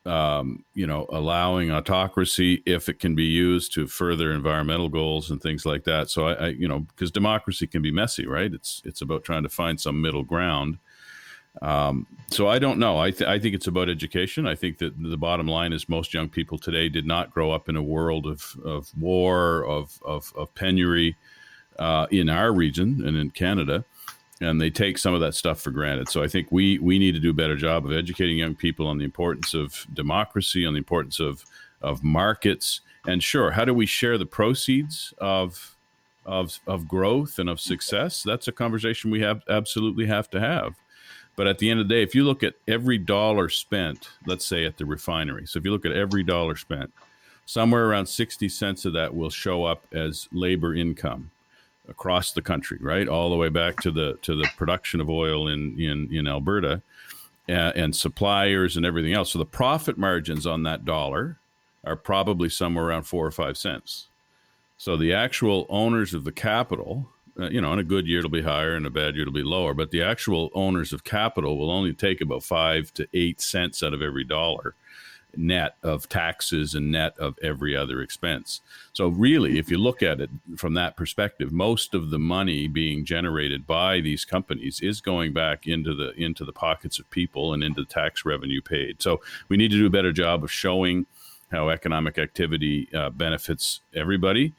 [0.06, 5.42] um, you know, allowing autocracy if it can be used to further environmental goals and
[5.42, 6.10] things like that.
[6.10, 8.54] So I, I you know, because democracy can be messy, right?
[8.54, 10.78] It's it's about trying to find some middle ground.
[11.64, 13.00] Um, so I don't know.
[13.00, 14.46] I, th- I think it's about education.
[14.46, 17.70] I think that the bottom line is most young people today did not grow up
[17.70, 21.16] in a world of, of war, of, of, of penury
[21.80, 23.86] uh, in our region and in Canada
[24.42, 26.10] and they take some of that stuff for granted.
[26.10, 28.88] So I think we we need to do a better job of educating young people
[28.88, 31.46] on the importance of democracy, on the importance of
[31.82, 35.76] of markets, and sure, how do we share the proceeds of
[36.26, 38.24] of of growth and of success?
[38.24, 40.76] That's a conversation we have absolutely have to have.
[41.36, 44.46] But at the end of the day, if you look at every dollar spent, let's
[44.46, 46.92] say at the refinery, so if you look at every dollar spent,
[47.46, 51.32] somewhere around 60 cents of that will show up as labor income
[51.90, 55.48] across the country, right, all the way back to the to the production of oil
[55.48, 56.82] in in in Alberta,
[57.48, 59.32] and, and suppliers and everything else.
[59.32, 61.38] So the profit margins on that dollar
[61.84, 64.08] are probably somewhere around four or five cents.
[64.78, 67.08] So the actual owners of the capital,
[67.40, 69.34] uh, you know, in a good year it'll be higher, in a bad year it'll
[69.34, 69.74] be lower.
[69.74, 73.94] But the actual owners of capital will only take about five to eight cents out
[73.94, 74.76] of every dollar
[75.36, 78.62] net of taxes and net of every other expense.
[78.94, 83.06] So really, if you look at it from that perspective, most of the money being
[83.06, 87.64] generated by these companies is going back into the into the pockets of people and
[87.64, 89.02] into the tax revenue paid.
[89.02, 91.06] So we need to do a better job of showing
[91.52, 94.54] how economic activity uh, benefits everybody.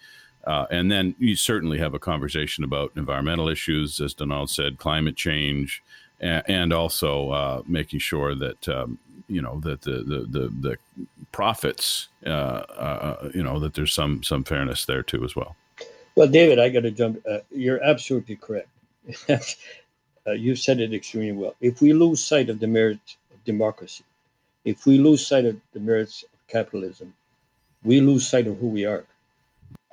[0.46, 5.16] Uh, and then you certainly have a conversation about environmental issues, as Donald said, climate
[5.16, 5.82] change,
[6.20, 10.78] and, and also uh, making sure that um, you know that the the the, the
[11.32, 15.56] profits uh, uh, you know that there's some some fairness there too as well.
[16.14, 17.24] Well, David, I got to jump.
[17.28, 18.68] Uh, you're absolutely correct.
[20.26, 21.54] Uh, you said it extremely well.
[21.60, 24.04] If we lose sight of the merits of democracy,
[24.64, 27.12] if we lose sight of the merits of capitalism,
[27.82, 29.04] we lose sight of who we are.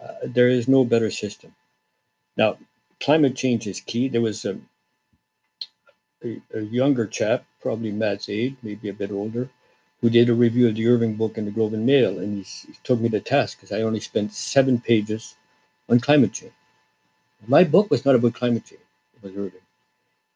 [0.02, 1.54] Uh, there is no better system.
[2.38, 2.58] Now,
[3.00, 4.08] climate change is key.
[4.10, 4.60] There was a,
[6.24, 9.50] a, a younger chap probably Matt's age, maybe a bit older,
[10.02, 12.44] who did a review of the Irving book in the Globe and Mail, and he,
[12.44, 15.36] he took me to task because I only spent seven pages
[15.90, 16.54] on climate change.
[17.48, 18.82] My book was not about climate change;
[19.16, 19.62] it was Irving.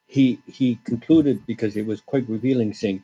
[0.08, 3.04] He he concluded because it was quite revealing, saying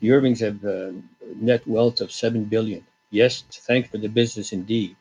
[0.00, 0.94] the Irvings have a
[1.36, 2.86] net wealth of seven billion.
[3.10, 4.96] Yes, thanks for the business indeed,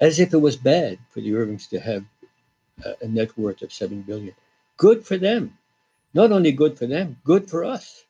[0.00, 2.04] as if it was bad for the Irvings to have
[3.02, 4.34] a net worth of seven billion.
[4.76, 5.54] Good for them
[6.14, 8.04] not only good for them, good for us.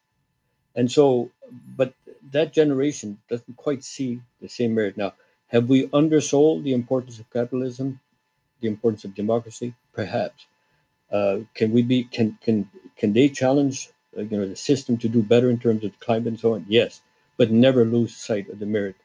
[0.75, 1.31] And so,
[1.77, 1.95] but
[2.33, 4.97] that generation doesn't quite see the same merit.
[4.97, 5.15] Now,
[5.49, 8.01] have we undersold the importance of capitalism,
[8.61, 9.75] the importance of democracy?
[9.93, 10.47] Perhaps.
[11.13, 12.05] Uh, can we be?
[12.05, 15.85] Can can can they challenge uh, you know the system to do better in terms
[15.85, 16.67] of climate and so on?
[16.69, 17.01] Yes,
[17.37, 18.97] but never lose sight of the merit,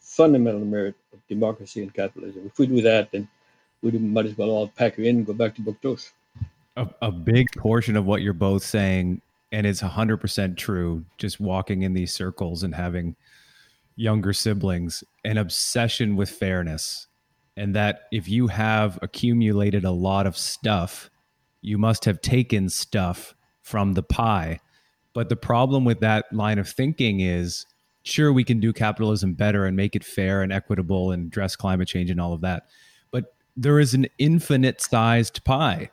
[0.00, 2.46] fundamental merit of democracy and capitalism.
[2.46, 3.28] If we do that, then
[3.82, 6.10] we might as well all pack it in and go back to Bouctouche
[6.76, 9.20] a, a big portion of what you're both saying
[9.52, 13.14] and it's 100% true just walking in these circles and having
[13.96, 17.06] younger siblings an obsession with fairness
[17.56, 21.08] and that if you have accumulated a lot of stuff,
[21.60, 23.32] you must have taken stuff
[23.62, 24.58] from the pie.
[25.12, 27.64] But the problem with that line of thinking is
[28.04, 31.88] sure, we can do capitalism better and make it fair and equitable and address climate
[31.88, 32.66] change and all of that.
[33.10, 35.90] But there is an infinite sized pie.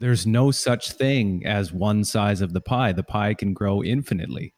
[0.00, 2.92] There's no such thing as one size of the pie.
[2.92, 4.52] The pie can grow infinitely.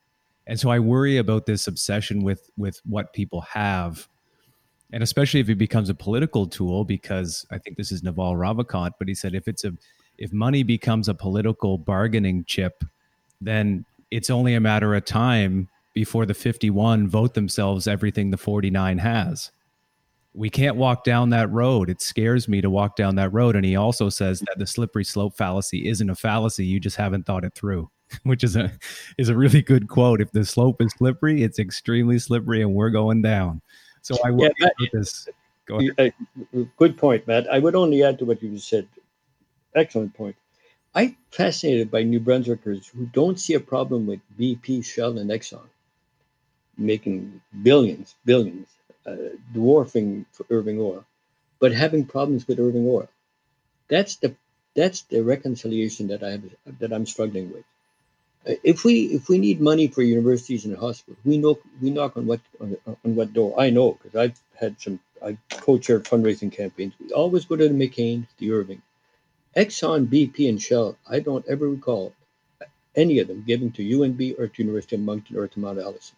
[0.48, 4.08] And so I worry about this obsession with with what people have
[4.92, 8.92] and especially if it becomes a political tool because i think this is naval ravikant
[8.98, 9.72] but he said if it's a
[10.18, 12.84] if money becomes a political bargaining chip
[13.40, 18.98] then it's only a matter of time before the 51 vote themselves everything the 49
[18.98, 19.50] has
[20.34, 23.64] we can't walk down that road it scares me to walk down that road and
[23.64, 27.44] he also says that the slippery slope fallacy isn't a fallacy you just haven't thought
[27.44, 27.90] it through
[28.24, 28.70] which is a
[29.16, 32.90] is a really good quote if the slope is slippery it's extremely slippery and we're
[32.90, 33.62] going down
[34.02, 35.26] so I will yeah, this.
[35.66, 36.14] Go ahead.
[36.54, 37.52] Uh, good point, Matt.
[37.52, 38.86] I would only add to what you said.
[39.74, 40.36] Excellent point.
[40.94, 45.66] I'm fascinated by New Brunswickers who don't see a problem with BP, Shell, and Exxon
[46.76, 48.68] making billions, billions,
[49.06, 49.16] uh,
[49.52, 51.04] dwarfing Irving Oil,
[51.58, 53.08] but having problems with Irving Oil.
[53.88, 54.34] That's the
[54.74, 56.42] that's the reconciliation that I have
[56.80, 57.64] that I'm struggling with
[58.46, 62.26] if we if we need money for universities and hospitals, we know we knock on
[62.26, 63.58] what on, on what door.
[63.58, 65.00] I know because I've had some.
[65.24, 66.92] I co-chair fundraising campaigns.
[67.00, 68.82] We always go to the McCain, the Irving,
[69.56, 70.98] Exxon, BP, and Shell.
[71.08, 72.12] I don't ever recall
[72.94, 76.16] any of them giving to UNB or to University of Moncton or to Mount Allison.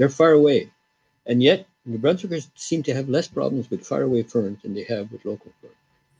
[0.00, 0.70] They're far away,
[1.26, 5.12] and yet New Brunswickers seem to have less problems with faraway firms than they have
[5.12, 5.74] with local firms.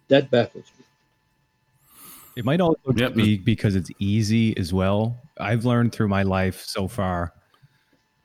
[0.09, 0.85] That baffles me.
[2.37, 3.15] It might also yep.
[3.15, 5.17] be because it's easy as well.
[5.39, 7.33] I've learned through my life so far.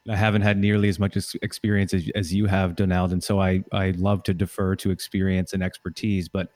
[0.10, 3.64] I haven't had nearly as much experience as, as you have, Donald, and so I
[3.72, 6.28] I love to defer to experience and expertise.
[6.28, 6.50] But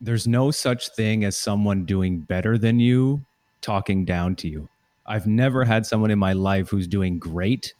[0.00, 3.26] there's no such thing as someone doing better than you
[3.60, 4.70] talking down to you.
[5.04, 7.74] I've never had someone in my life who's doing great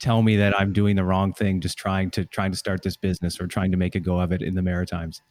[0.00, 2.96] tell me that I'm doing the wrong thing, just trying to trying to start this
[2.96, 5.22] business or trying to make a go of it in the Maritimes.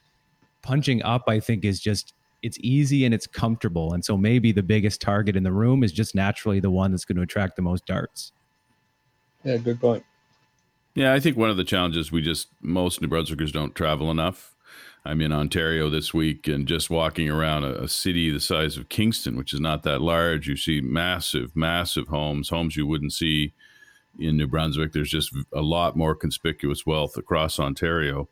[0.61, 3.93] Punching up, I think, is just it's easy and it's comfortable.
[3.93, 7.05] And so maybe the biggest target in the room is just naturally the one that's
[7.05, 8.31] going to attract the most darts.
[9.43, 10.05] Yeah, good point.
[10.95, 14.55] Yeah, I think one of the challenges we just most New Brunswickers don't travel enough.
[15.05, 18.89] I'm in Ontario this week and just walking around a, a, city the size of
[18.89, 23.53] Kingston, which is not that large, you see massive, massive homes, homes you wouldn't see
[24.19, 24.93] in New Brunswick.
[24.93, 28.29] There's just a lot more conspicuous wealth across Ontario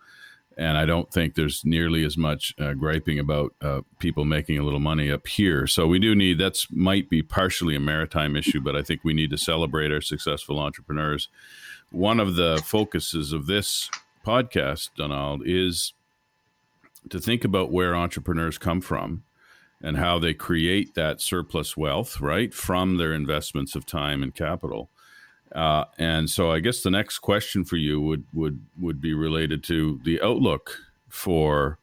[0.58, 4.64] and I don't think there's nearly as much uh, griping about uh, people making a
[4.64, 5.68] little money up here.
[5.68, 9.14] So we do need that's might be partially a maritime issue, but I think we
[9.14, 11.30] need to celebrate our successful entrepreneurs.
[11.92, 13.90] One of the focuses of this
[14.26, 15.94] podcast, Donald, is
[17.10, 19.24] to think about where entrepreneurs come from
[19.80, 24.90] and how they create that surplus wealth, right, from their investments of time and capital.
[25.54, 29.64] Uh, and so I guess the next question for you would would would be related
[29.66, 30.78] to the outlook
[31.10, 31.80] for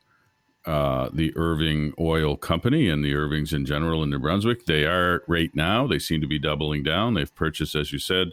[0.66, 4.66] uh, the Irving Oil Company and the Irvings in general in New Brunswick.
[4.66, 5.86] They are right now.
[5.86, 7.14] They seem to be doubling down.
[7.14, 8.28] They've purchased, as you said,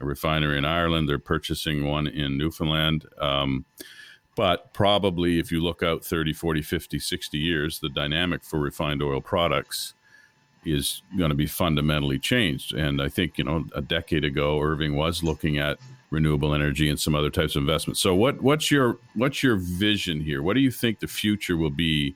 [0.00, 1.08] a refinery in Ireland.
[1.08, 3.06] They're purchasing one in Newfoundland.
[3.20, 3.66] Um,
[4.34, 9.02] but probably if you look out 30, 40, 50, 60 years, the dynamic for refined
[9.02, 9.94] oil products
[10.66, 12.74] is going to be fundamentally changed.
[12.74, 15.78] And I think, you know, a decade ago, Irving was looking at
[16.10, 18.00] renewable energy and some other types of investments.
[18.00, 20.42] So what what's your what's your vision here?
[20.42, 22.14] What do you think the future will be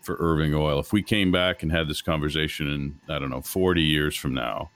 [0.00, 0.78] for Irving Oil?
[0.80, 4.34] If we came back and had this conversation in, I don't know, 40 years from
[4.34, 4.70] now,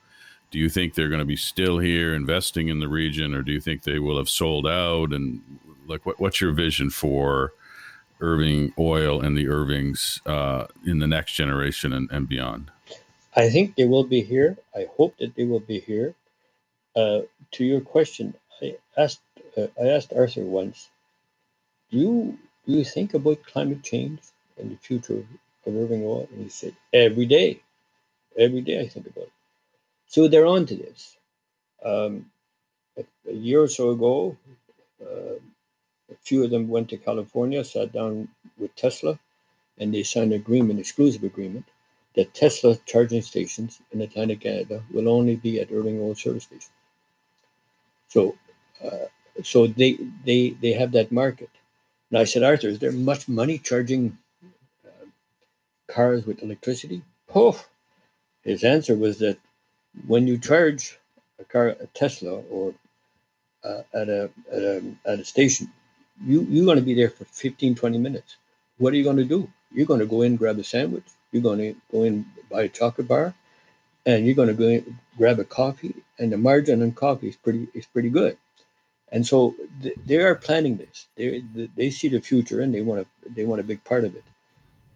[0.51, 3.53] do you think they're going to be still here investing in the region or do
[3.53, 5.41] you think they will have sold out and
[5.87, 7.55] like what, what's your vision for
[8.21, 12.71] Irving Oil and the Irvings uh, in the next generation and, and beyond?
[13.35, 14.59] I think they will be here.
[14.75, 16.15] I hope that they will be here.
[16.97, 17.23] Uh,
[17.53, 19.21] to your question, I asked
[19.57, 20.91] uh, I asked Arthur once,
[21.91, 24.21] do you do you think about climate change
[24.59, 25.25] and the future
[25.67, 26.29] of Irving Oil?
[26.33, 27.61] And he said, every day,
[28.39, 29.33] every day I think about it.
[30.07, 31.17] So they're on to this.
[31.85, 32.27] Um,
[32.99, 34.37] a, a, year or so ago,
[35.03, 35.37] uh,
[36.13, 38.29] a few of them went to California, sat down
[38.59, 39.19] with Tesla,
[39.79, 41.67] and they signed an agreement, exclusive agreement,
[42.15, 46.45] that Tesla charging stations in the Atlantic Canada will only be at Irving Oil service
[46.45, 46.71] stations.
[48.09, 48.37] So,
[48.85, 49.07] uh,
[49.43, 51.51] so they they they have that market.
[52.11, 54.19] And I said, Arthur, is there much money charging
[54.85, 55.07] uh,
[55.89, 57.03] cars with electricity?
[57.35, 57.59] Oh,
[58.45, 59.39] his answer was that
[60.07, 60.99] when you charge
[61.39, 62.75] a car, a Tesla, or
[63.65, 65.71] uh, at a, at a at a station,
[66.25, 68.37] you, you're going to be there for 15, 20 minutes.
[68.79, 69.51] What are you going to do?
[69.73, 71.05] You're going to go in, grab a sandwich.
[71.33, 73.35] You're going to go in, buy a chocolate bar,
[74.07, 75.95] and you're going to go in, grab a coffee.
[76.19, 78.37] And the margin on coffee is pretty is pretty good.
[79.11, 81.09] And so th- they are planning this.
[81.17, 81.43] They
[81.77, 84.25] they see the future and they want a they want a big part of it.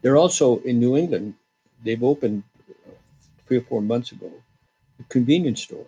[0.03, 1.35] They're also in New England.
[1.83, 2.45] They've opened
[3.47, 4.33] three or four months ago
[5.01, 5.87] a convenience store,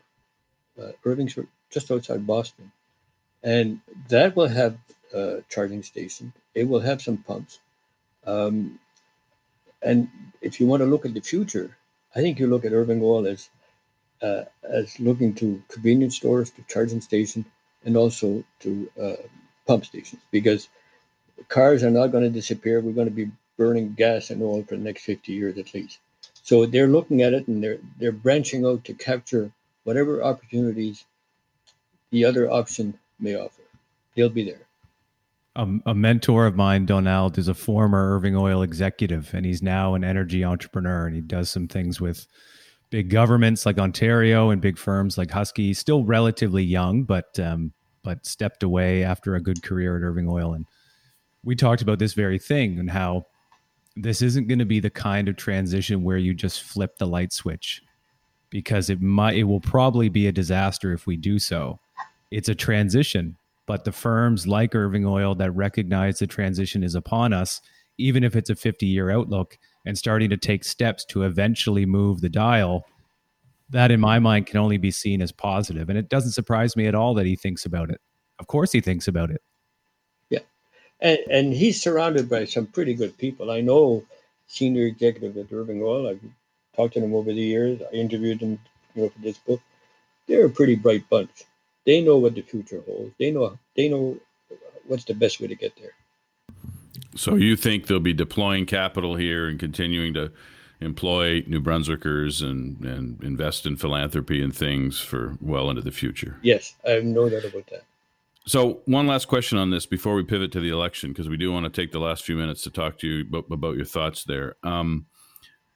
[0.80, 1.38] uh, Irving's
[1.70, 2.70] just outside Boston,
[3.42, 4.76] and that will have
[5.14, 6.32] a charging station.
[6.54, 7.58] It will have some pumps.
[8.26, 8.78] Um,
[9.82, 10.08] and
[10.40, 11.76] if you want to look at the future,
[12.14, 13.48] I think you look at Irving Oil as
[14.22, 17.44] uh, as looking to convenience stores, to charging station,
[17.84, 19.16] and also to uh,
[19.66, 20.68] pump stations because
[21.48, 22.80] cars are not going to disappear.
[22.80, 25.98] We're going to be burning gas and oil for the next 50 years at least.
[26.42, 29.52] So they're looking at it and they're they're branching out to capture
[29.84, 31.04] whatever opportunities
[32.10, 33.62] the other option may offer.
[34.14, 34.67] They'll be there.
[35.56, 39.94] Um, a mentor of mine, Donald, is a former Irving Oil executive, and he's now
[39.94, 42.26] an energy entrepreneur, and he does some things with
[42.90, 45.66] big governments like Ontario and big firms like Husky.
[45.66, 47.72] He's still relatively young, but um,
[48.04, 50.66] but stepped away after a good career at Irving Oil, and
[51.42, 53.26] we talked about this very thing and how
[53.96, 57.32] this isn't going to be the kind of transition where you just flip the light
[57.32, 57.82] switch
[58.50, 61.80] because it might it will probably be a disaster if we do so.
[62.30, 63.37] It's a transition
[63.68, 67.60] but the firms like Irving Oil that recognize the transition is upon us,
[67.98, 72.22] even if it's a 50 year outlook, and starting to take steps to eventually move
[72.22, 72.86] the dial,
[73.68, 75.90] that in my mind can only be seen as positive.
[75.90, 78.00] And it doesn't surprise me at all that he thinks about it.
[78.38, 79.42] Of course, he thinks about it.
[80.30, 80.40] Yeah.
[81.00, 83.50] And, and he's surrounded by some pretty good people.
[83.50, 84.02] I know
[84.46, 86.08] senior executive at Irving Oil.
[86.08, 86.20] I've
[86.74, 87.82] talked to them over the years.
[87.92, 88.58] I interviewed them
[88.94, 89.60] you know, for this book.
[90.26, 91.44] They're a pretty bright bunch.
[91.88, 93.14] They know what the future holds.
[93.18, 94.18] They know they know
[94.88, 95.92] what's the best way to get there.
[97.16, 100.30] So you think they'll be deploying capital here and continuing to
[100.82, 106.36] employ New Brunswickers and, and invest in philanthropy and things for well into the future?
[106.42, 107.84] Yes, I have no doubt about that.
[108.46, 111.50] So, one last question on this before we pivot to the election, because we do
[111.50, 114.24] want to take the last few minutes to talk to you about, about your thoughts
[114.24, 114.56] there.
[114.62, 115.06] Um,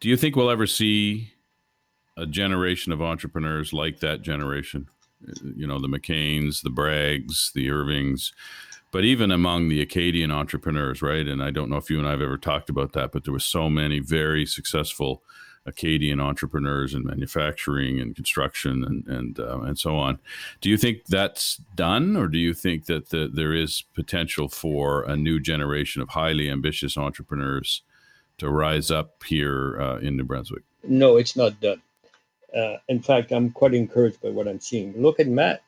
[0.01, 1.33] do you think we'll ever see
[2.19, 4.89] a generation of entrepreneurs like that generation?
[5.57, 8.33] You know, the McCains, the Braggs, the Irvings,
[8.91, 11.27] but even among the Acadian entrepreneurs, right?
[11.27, 13.33] And I don't know if you and I have ever talked about that, but there
[13.33, 15.23] were so many very successful
[15.64, 20.18] Acadian entrepreneurs in manufacturing and construction and and uh, and so on.
[20.61, 25.03] Do you think that's done, or do you think that the, there is potential for
[25.05, 27.83] a new generation of highly ambitious entrepreneurs
[28.39, 30.64] to rise up here uh, in New Brunswick?
[30.83, 31.81] No, it's not done.
[32.57, 35.00] Uh, in fact, I'm quite encouraged by what I'm seeing.
[35.00, 35.62] Look at Matt.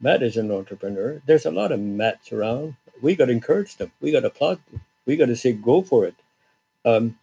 [0.00, 1.22] Matt is an entrepreneur.
[1.26, 2.76] There's a lot of Matts around.
[3.00, 3.92] We got to encourage them.
[4.00, 4.82] We got to applaud them.
[5.06, 6.14] We got to say, go for it.
[6.84, 7.18] Um,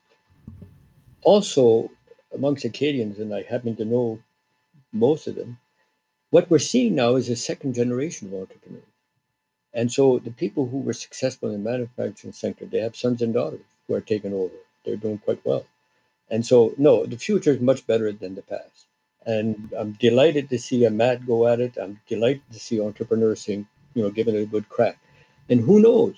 [1.24, 1.92] also,
[2.34, 4.20] amongst Acadians, and I happen to know
[4.92, 5.60] most of them,
[6.32, 8.84] what we're seeing now is a second generation of entrepreneurs.
[9.74, 13.34] And so the people who were successful in the manufacturing sector, they have sons and
[13.34, 14.54] daughters who are taking over.
[14.84, 15.66] They're doing quite well.
[16.32, 18.86] And so, no, the future is much better than the past.
[19.26, 21.78] And I'm delighted to see a Matt go at it.
[21.78, 23.66] I'm delighted to see entrepreneurs you
[23.96, 24.98] know, giving it a good crack.
[25.50, 26.16] And who knows?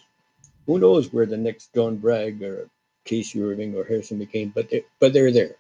[0.66, 2.70] Who knows where the next John Bragg or
[3.06, 3.42] K.C.
[3.42, 5.56] Irving or Harrison McCain, but they, but they're there.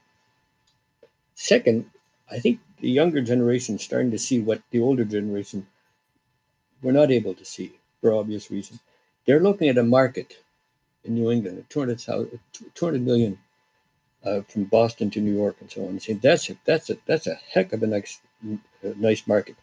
[1.35, 1.89] Second,
[2.29, 5.65] I think the younger generation is starting to see what the older generation
[6.81, 8.79] were not able to see for obvious reasons.
[9.25, 10.37] They're looking at a market
[11.03, 11.99] in New England, 200,
[12.75, 13.39] 200 million
[14.23, 15.89] uh, from Boston to New York and so on.
[15.89, 18.19] And say that's a, that's a that's a heck of a nice
[18.83, 19.55] nice market.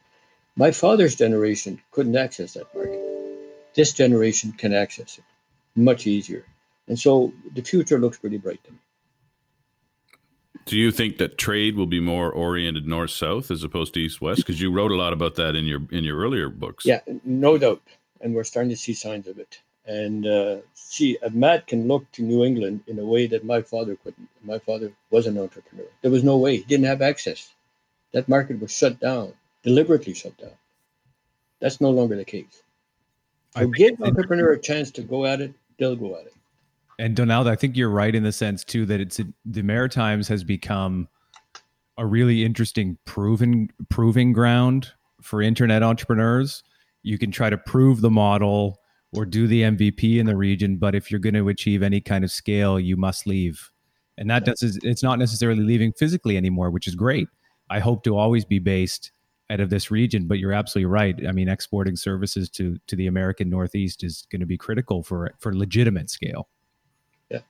[0.56, 3.00] My father's generation couldn't access that market.
[3.74, 5.24] This generation can access it
[5.76, 6.44] much easier,
[6.88, 8.78] and so the future looks pretty bright to me.
[10.64, 14.20] Do you think that trade will be more oriented north south as opposed to east
[14.20, 14.40] west?
[14.40, 16.84] Because you wrote a lot about that in your in your earlier books.
[16.84, 17.82] Yeah, no doubt,
[18.20, 19.60] and we're starting to see signs of it.
[19.88, 20.58] And uh,
[21.32, 24.28] Matt can look to New England in a way that my father couldn't.
[24.44, 25.86] My father was an entrepreneur.
[26.02, 26.58] There was no way.
[26.58, 27.54] He didn't have access.
[28.12, 29.32] That market was shut down,
[29.62, 30.52] deliberately shut down.
[31.60, 32.62] That's no longer the case.
[33.56, 36.34] So give entrepreneur a chance to go at it, they'll go at it.
[36.98, 40.44] And Donald, I think you're right in the sense too that it's the Maritimes has
[40.44, 41.08] become
[41.96, 46.62] a really interesting proven proving ground for internet entrepreneurs.
[47.02, 48.80] You can try to prove the model
[49.12, 50.76] or do the MVP in the region.
[50.76, 53.70] But if you're going to achieve any kind of scale, you must leave.
[54.16, 57.28] And that does it's not necessarily leaving physically anymore, which is great.
[57.70, 59.12] I hope to always be based
[59.50, 60.26] out of this region.
[60.26, 61.26] But you're absolutely right.
[61.26, 65.32] I mean, exporting services to to the American Northeast is going to be critical for
[65.38, 66.48] for legitimate scale.
[67.30, 67.40] Yeah.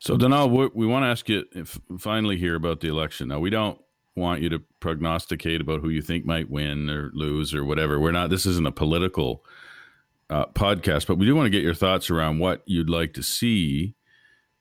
[0.00, 3.28] So Donald, we want to ask you if, finally here about the election.
[3.28, 3.80] Now we don't
[4.16, 8.00] want you to prognosticate about who you think might win or lose or whatever.
[8.00, 8.30] We're not.
[8.30, 9.44] This isn't a political
[10.30, 13.22] uh, podcast, but we do want to get your thoughts around what you'd like to
[13.22, 13.94] see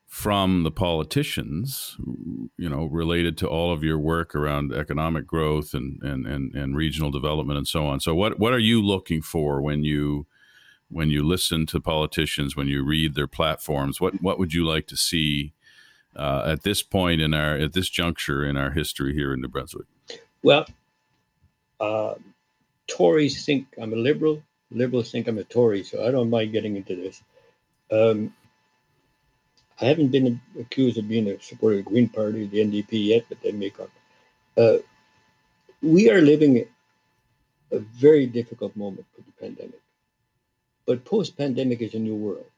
[0.08, 1.98] from the politicians,
[2.58, 6.78] you know, related to all of your work around economic growth and, and, and, and
[6.78, 8.00] regional development and so on.
[8.00, 10.28] So what, what are you looking for when you,
[10.88, 14.88] when you listen to politicians, when you read their platforms, what, what would you like
[14.88, 15.54] to see
[16.16, 19.50] uh, at this point in our, at this juncture in our history here in New
[19.50, 19.88] Brunswick?
[20.44, 20.66] Well,
[21.80, 22.14] uh,
[22.88, 24.44] Tories think I'm a liberal.
[24.72, 27.22] Liberals think I'm a Tory, so I don't mind getting into this.
[27.92, 28.34] Um,
[29.80, 33.26] I haven't been accused of being a supporter of the Green Party, the NDP yet,
[33.28, 33.90] but they make up.
[34.58, 34.78] Uh,
[35.82, 36.66] we are living
[37.72, 39.82] a very difficult moment for the pandemic.
[40.86, 42.50] But post pandemic is a new world.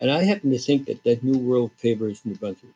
[0.00, 2.72] And I happen to think that that new world favors New Brunswick.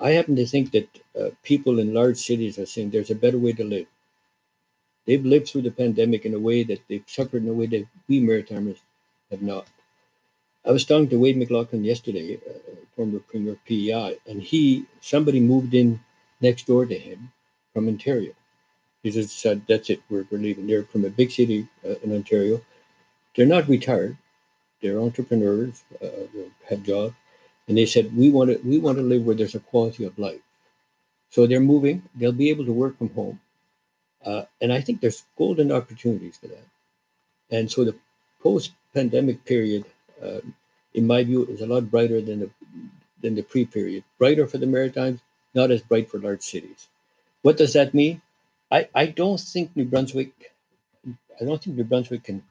[0.00, 3.38] I happen to think that uh, people in large cities are saying there's a better
[3.38, 3.86] way to live.
[5.06, 7.86] They've lived through the pandemic in a way that they've suffered in a way that
[8.08, 8.78] we Maritimers
[9.30, 9.66] have not.
[10.64, 15.74] I was talking to Wade MacLauchlan yesterday, uh, former Premier PEI, and he, somebody moved
[15.74, 16.00] in
[16.40, 17.32] next door to him
[17.74, 18.32] from Ontario.
[19.02, 20.68] He just said, that's it, we're, we're leaving.
[20.68, 22.60] They're from a big city uh, in Ontario.
[23.34, 24.16] They're not retired.
[24.80, 26.26] They're entrepreneurs, uh,
[26.68, 27.14] have jobs.
[27.66, 30.18] And they said, we want to, we want to live where there's a quality of
[30.18, 30.40] life.
[31.30, 32.02] So they're moving.
[32.14, 33.40] They'll be able to work from home.
[34.24, 36.66] Uh, and I think there's golden opportunities for that.
[37.50, 37.96] And so the
[38.40, 39.84] post-pandemic period
[40.22, 40.40] uh,
[40.94, 42.50] in my view, is a lot brighter than the
[43.20, 44.04] than the pre-period.
[44.18, 45.20] Brighter for the Maritimes,
[45.54, 46.88] not as bright for large cities.
[47.42, 48.20] What does that mean?
[48.70, 50.52] I, I don't think New Brunswick,
[51.06, 52.42] I don't think New Brunswick can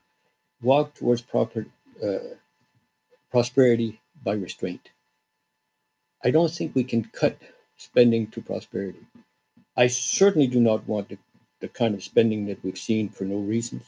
[0.62, 1.66] walk towards proper
[2.02, 2.36] uh,
[3.32, 4.90] prosperity by restraint.
[6.24, 7.38] I don't think we can cut
[7.78, 9.06] spending to prosperity.
[9.76, 11.18] I certainly do not want the,
[11.62, 13.84] the kind of spending that we've seen for no reasons.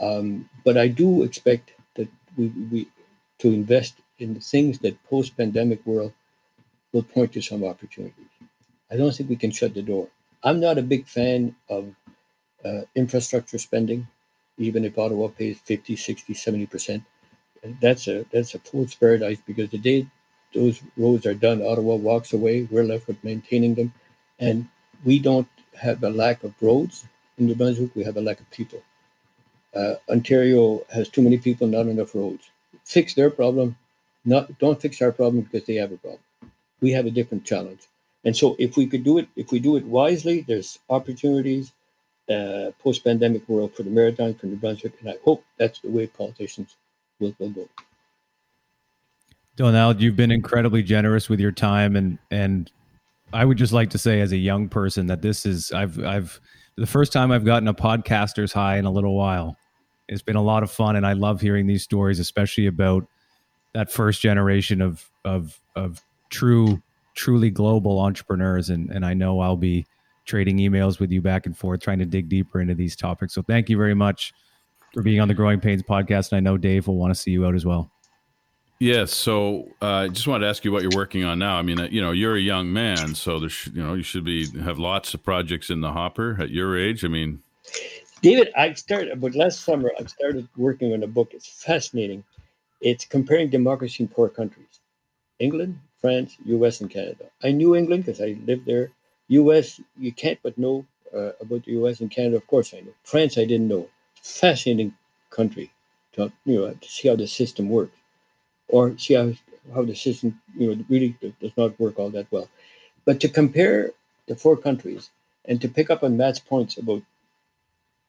[0.00, 2.88] Um, but I do expect that we, we
[3.40, 6.12] to invest in the things that post-pandemic world
[6.92, 8.32] will point to some opportunities.
[8.90, 10.08] I don't think we can shut the door.
[10.42, 11.94] I'm not a big fan of
[12.64, 14.08] uh, infrastructure spending,
[14.58, 17.04] even if Ottawa pays 50, 60, 70%.
[17.80, 20.06] That's a that's a fool's paradise because the day
[20.54, 22.68] those roads are done, Ottawa walks away.
[22.70, 23.92] We're left with maintaining them,
[24.38, 24.68] and
[25.04, 27.04] we don't have a lack of roads
[27.38, 27.94] in New Brunswick.
[27.94, 28.82] We have a lack of people.
[29.74, 32.48] Uh, Ontario has too many people, not enough roads
[32.86, 33.76] fix their problem,
[34.24, 36.20] not don't fix our problem because they have a problem.
[36.80, 37.80] We have a different challenge.
[38.24, 41.72] And so if we could do it, if we do it wisely, there's opportunities
[42.28, 46.08] uh, post-pandemic world for the Maritime, for New Brunswick, and I hope that's the way
[46.08, 46.74] politicians
[47.20, 47.68] will, will go.
[49.54, 52.70] Donald, you've been incredibly generous with your time, and and
[53.32, 56.40] I would just like to say, as a young person, that this is I've I've
[56.76, 59.56] the first time I've gotten a podcaster's high in a little while.
[60.08, 63.06] It's been a lot of fun, and I love hearing these stories, especially about
[63.74, 66.80] that first generation of of of true,
[67.14, 68.70] truly global entrepreneurs.
[68.70, 69.86] And and I know I'll be
[70.24, 73.34] trading emails with you back and forth, trying to dig deeper into these topics.
[73.34, 74.32] So thank you very much
[74.92, 76.32] for being on the Growing Pains podcast.
[76.32, 77.90] And I know Dave will want to see you out as well.
[78.78, 79.14] Yes.
[79.14, 81.56] So uh, I uh, just wanted to ask you what you're working on now.
[81.56, 84.24] I mean, uh, you know, you're a young man, so there's, you know, you should
[84.24, 87.02] be have lots of projects in the hopper at your age.
[87.02, 87.42] I mean,
[88.20, 91.32] David, I started, but last summer I started working on a book.
[91.32, 92.22] It's fascinating.
[92.82, 94.80] It's comparing democracy in poor countries
[95.38, 97.24] England, France, US, and Canada.
[97.42, 98.90] I knew England because I lived there.
[99.28, 102.36] US, you can't but know uh, about the US and Canada.
[102.36, 102.92] Of course, I know.
[103.04, 103.88] France, I didn't know.
[104.22, 104.94] Fascinating
[105.30, 105.72] country
[106.12, 107.96] to, you know, to see how the system works
[108.68, 109.32] or see how,
[109.74, 112.48] how the system you know, really does not work all that well.
[113.04, 113.92] But to compare
[114.26, 115.10] the four countries
[115.44, 117.02] and to pick up on Matt's points about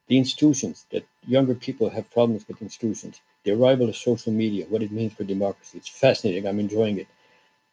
[0.08, 4.84] the institutions that younger people have problems with institutions, the arrival of social media, what
[4.84, 5.78] it means for democracy.
[5.78, 6.48] It's fascinating.
[6.48, 7.08] I'm enjoying it.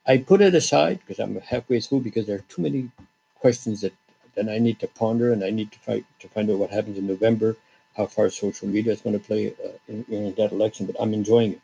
[0.06, 2.90] I put it aside because I'm halfway through because there are too many
[3.36, 3.92] questions that
[4.34, 6.98] then I need to ponder and I need to try to find out what happens
[6.98, 7.56] in November,
[7.96, 10.86] how far social media is going to play uh, in, in that election.
[10.86, 11.60] But I'm enjoying it.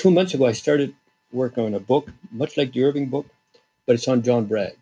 [0.00, 0.94] Two months ago, I started
[1.30, 3.26] working on a book, much like the Irving book,
[3.84, 4.78] but it's on John Bragg,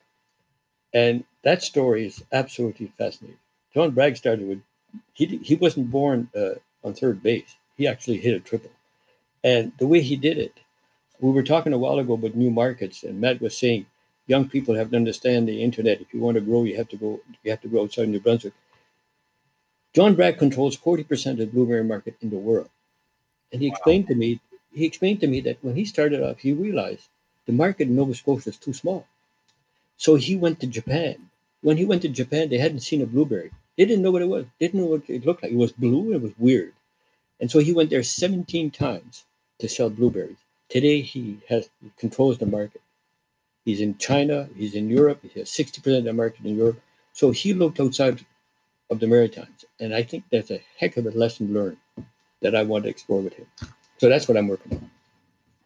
[0.94, 3.40] and that story is absolutely fascinating.
[3.74, 4.60] John Bragg started with
[5.14, 6.54] he he wasn't born uh,
[6.84, 7.56] on third base.
[7.76, 8.70] He actually hit a triple,
[9.42, 10.54] and the way he did it,
[11.18, 13.86] we were talking a while ago about new markets, and Matt was saying
[14.28, 16.00] young people have to understand the internet.
[16.00, 17.20] If you want to grow, you have to go.
[17.42, 18.54] You have to go outside New Brunswick.
[19.94, 22.70] John Bragg controls 40% of the blueberry market in the world.
[23.52, 24.38] And he explained to me,
[24.79, 27.09] he explained to me that when he started off, he realized
[27.47, 29.07] the market in Nova Scotia is too small.
[29.97, 31.31] So he went to Japan.
[31.62, 33.51] When he went to Japan, they hadn't seen a blueberry.
[33.76, 34.47] They didn't know what it was.
[34.59, 35.53] They Didn't know what it looked like.
[35.53, 36.12] It was blue.
[36.12, 36.72] It was weird.
[37.41, 39.24] And so he went there 17 times
[39.61, 40.39] to sell blueberries.
[40.68, 42.83] Today he has he controls the market.
[43.64, 44.49] He's in China.
[44.57, 45.20] He's in Europe.
[45.22, 46.81] He has 60% of the market in Europe.
[47.12, 48.24] So he looked outside
[48.91, 49.64] of the Maritimes.
[49.81, 51.79] And I think that's a heck of a lesson learned
[52.43, 53.47] that I want to explore with him.
[53.99, 54.90] So that's what I'm working on.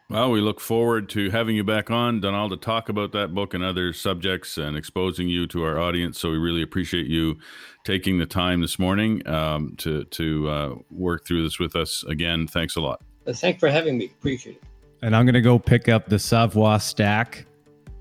[0.08, 3.54] Well, we look forward to having you back on, Donald, to talk about that book
[3.54, 6.18] and other subjects and exposing you to our audience.
[6.18, 7.38] So we really appreciate you
[7.84, 12.04] taking the time this morning um, to to uh, work through this with us.
[12.04, 13.00] Again, thanks a lot.
[13.24, 14.06] Well, thanks for having me.
[14.06, 14.62] Appreciate it.
[15.00, 17.46] And I'm going to go pick up the Savoie stack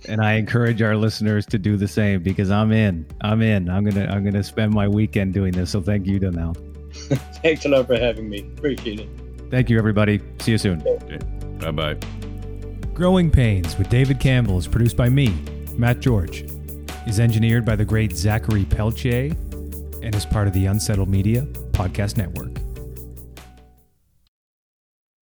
[0.07, 3.05] and I encourage our listeners to do the same because I'm in.
[3.21, 3.69] I'm in.
[3.69, 5.71] I'm gonna I'm gonna spend my weekend doing this.
[5.71, 6.57] So thank you, Donald.
[7.41, 8.39] Thanks a lot for having me.
[8.57, 9.09] Appreciate it.
[9.51, 10.21] Thank you, everybody.
[10.39, 10.81] See you soon.
[10.87, 11.19] Okay.
[11.59, 11.97] Bye bye.
[12.93, 15.33] Growing Pains with David Campbell is produced by me,
[15.77, 16.45] Matt George.
[17.07, 19.35] Is engineered by the great Zachary Peltier
[20.01, 21.41] and is part of the Unsettled Media
[21.71, 22.51] Podcast Network.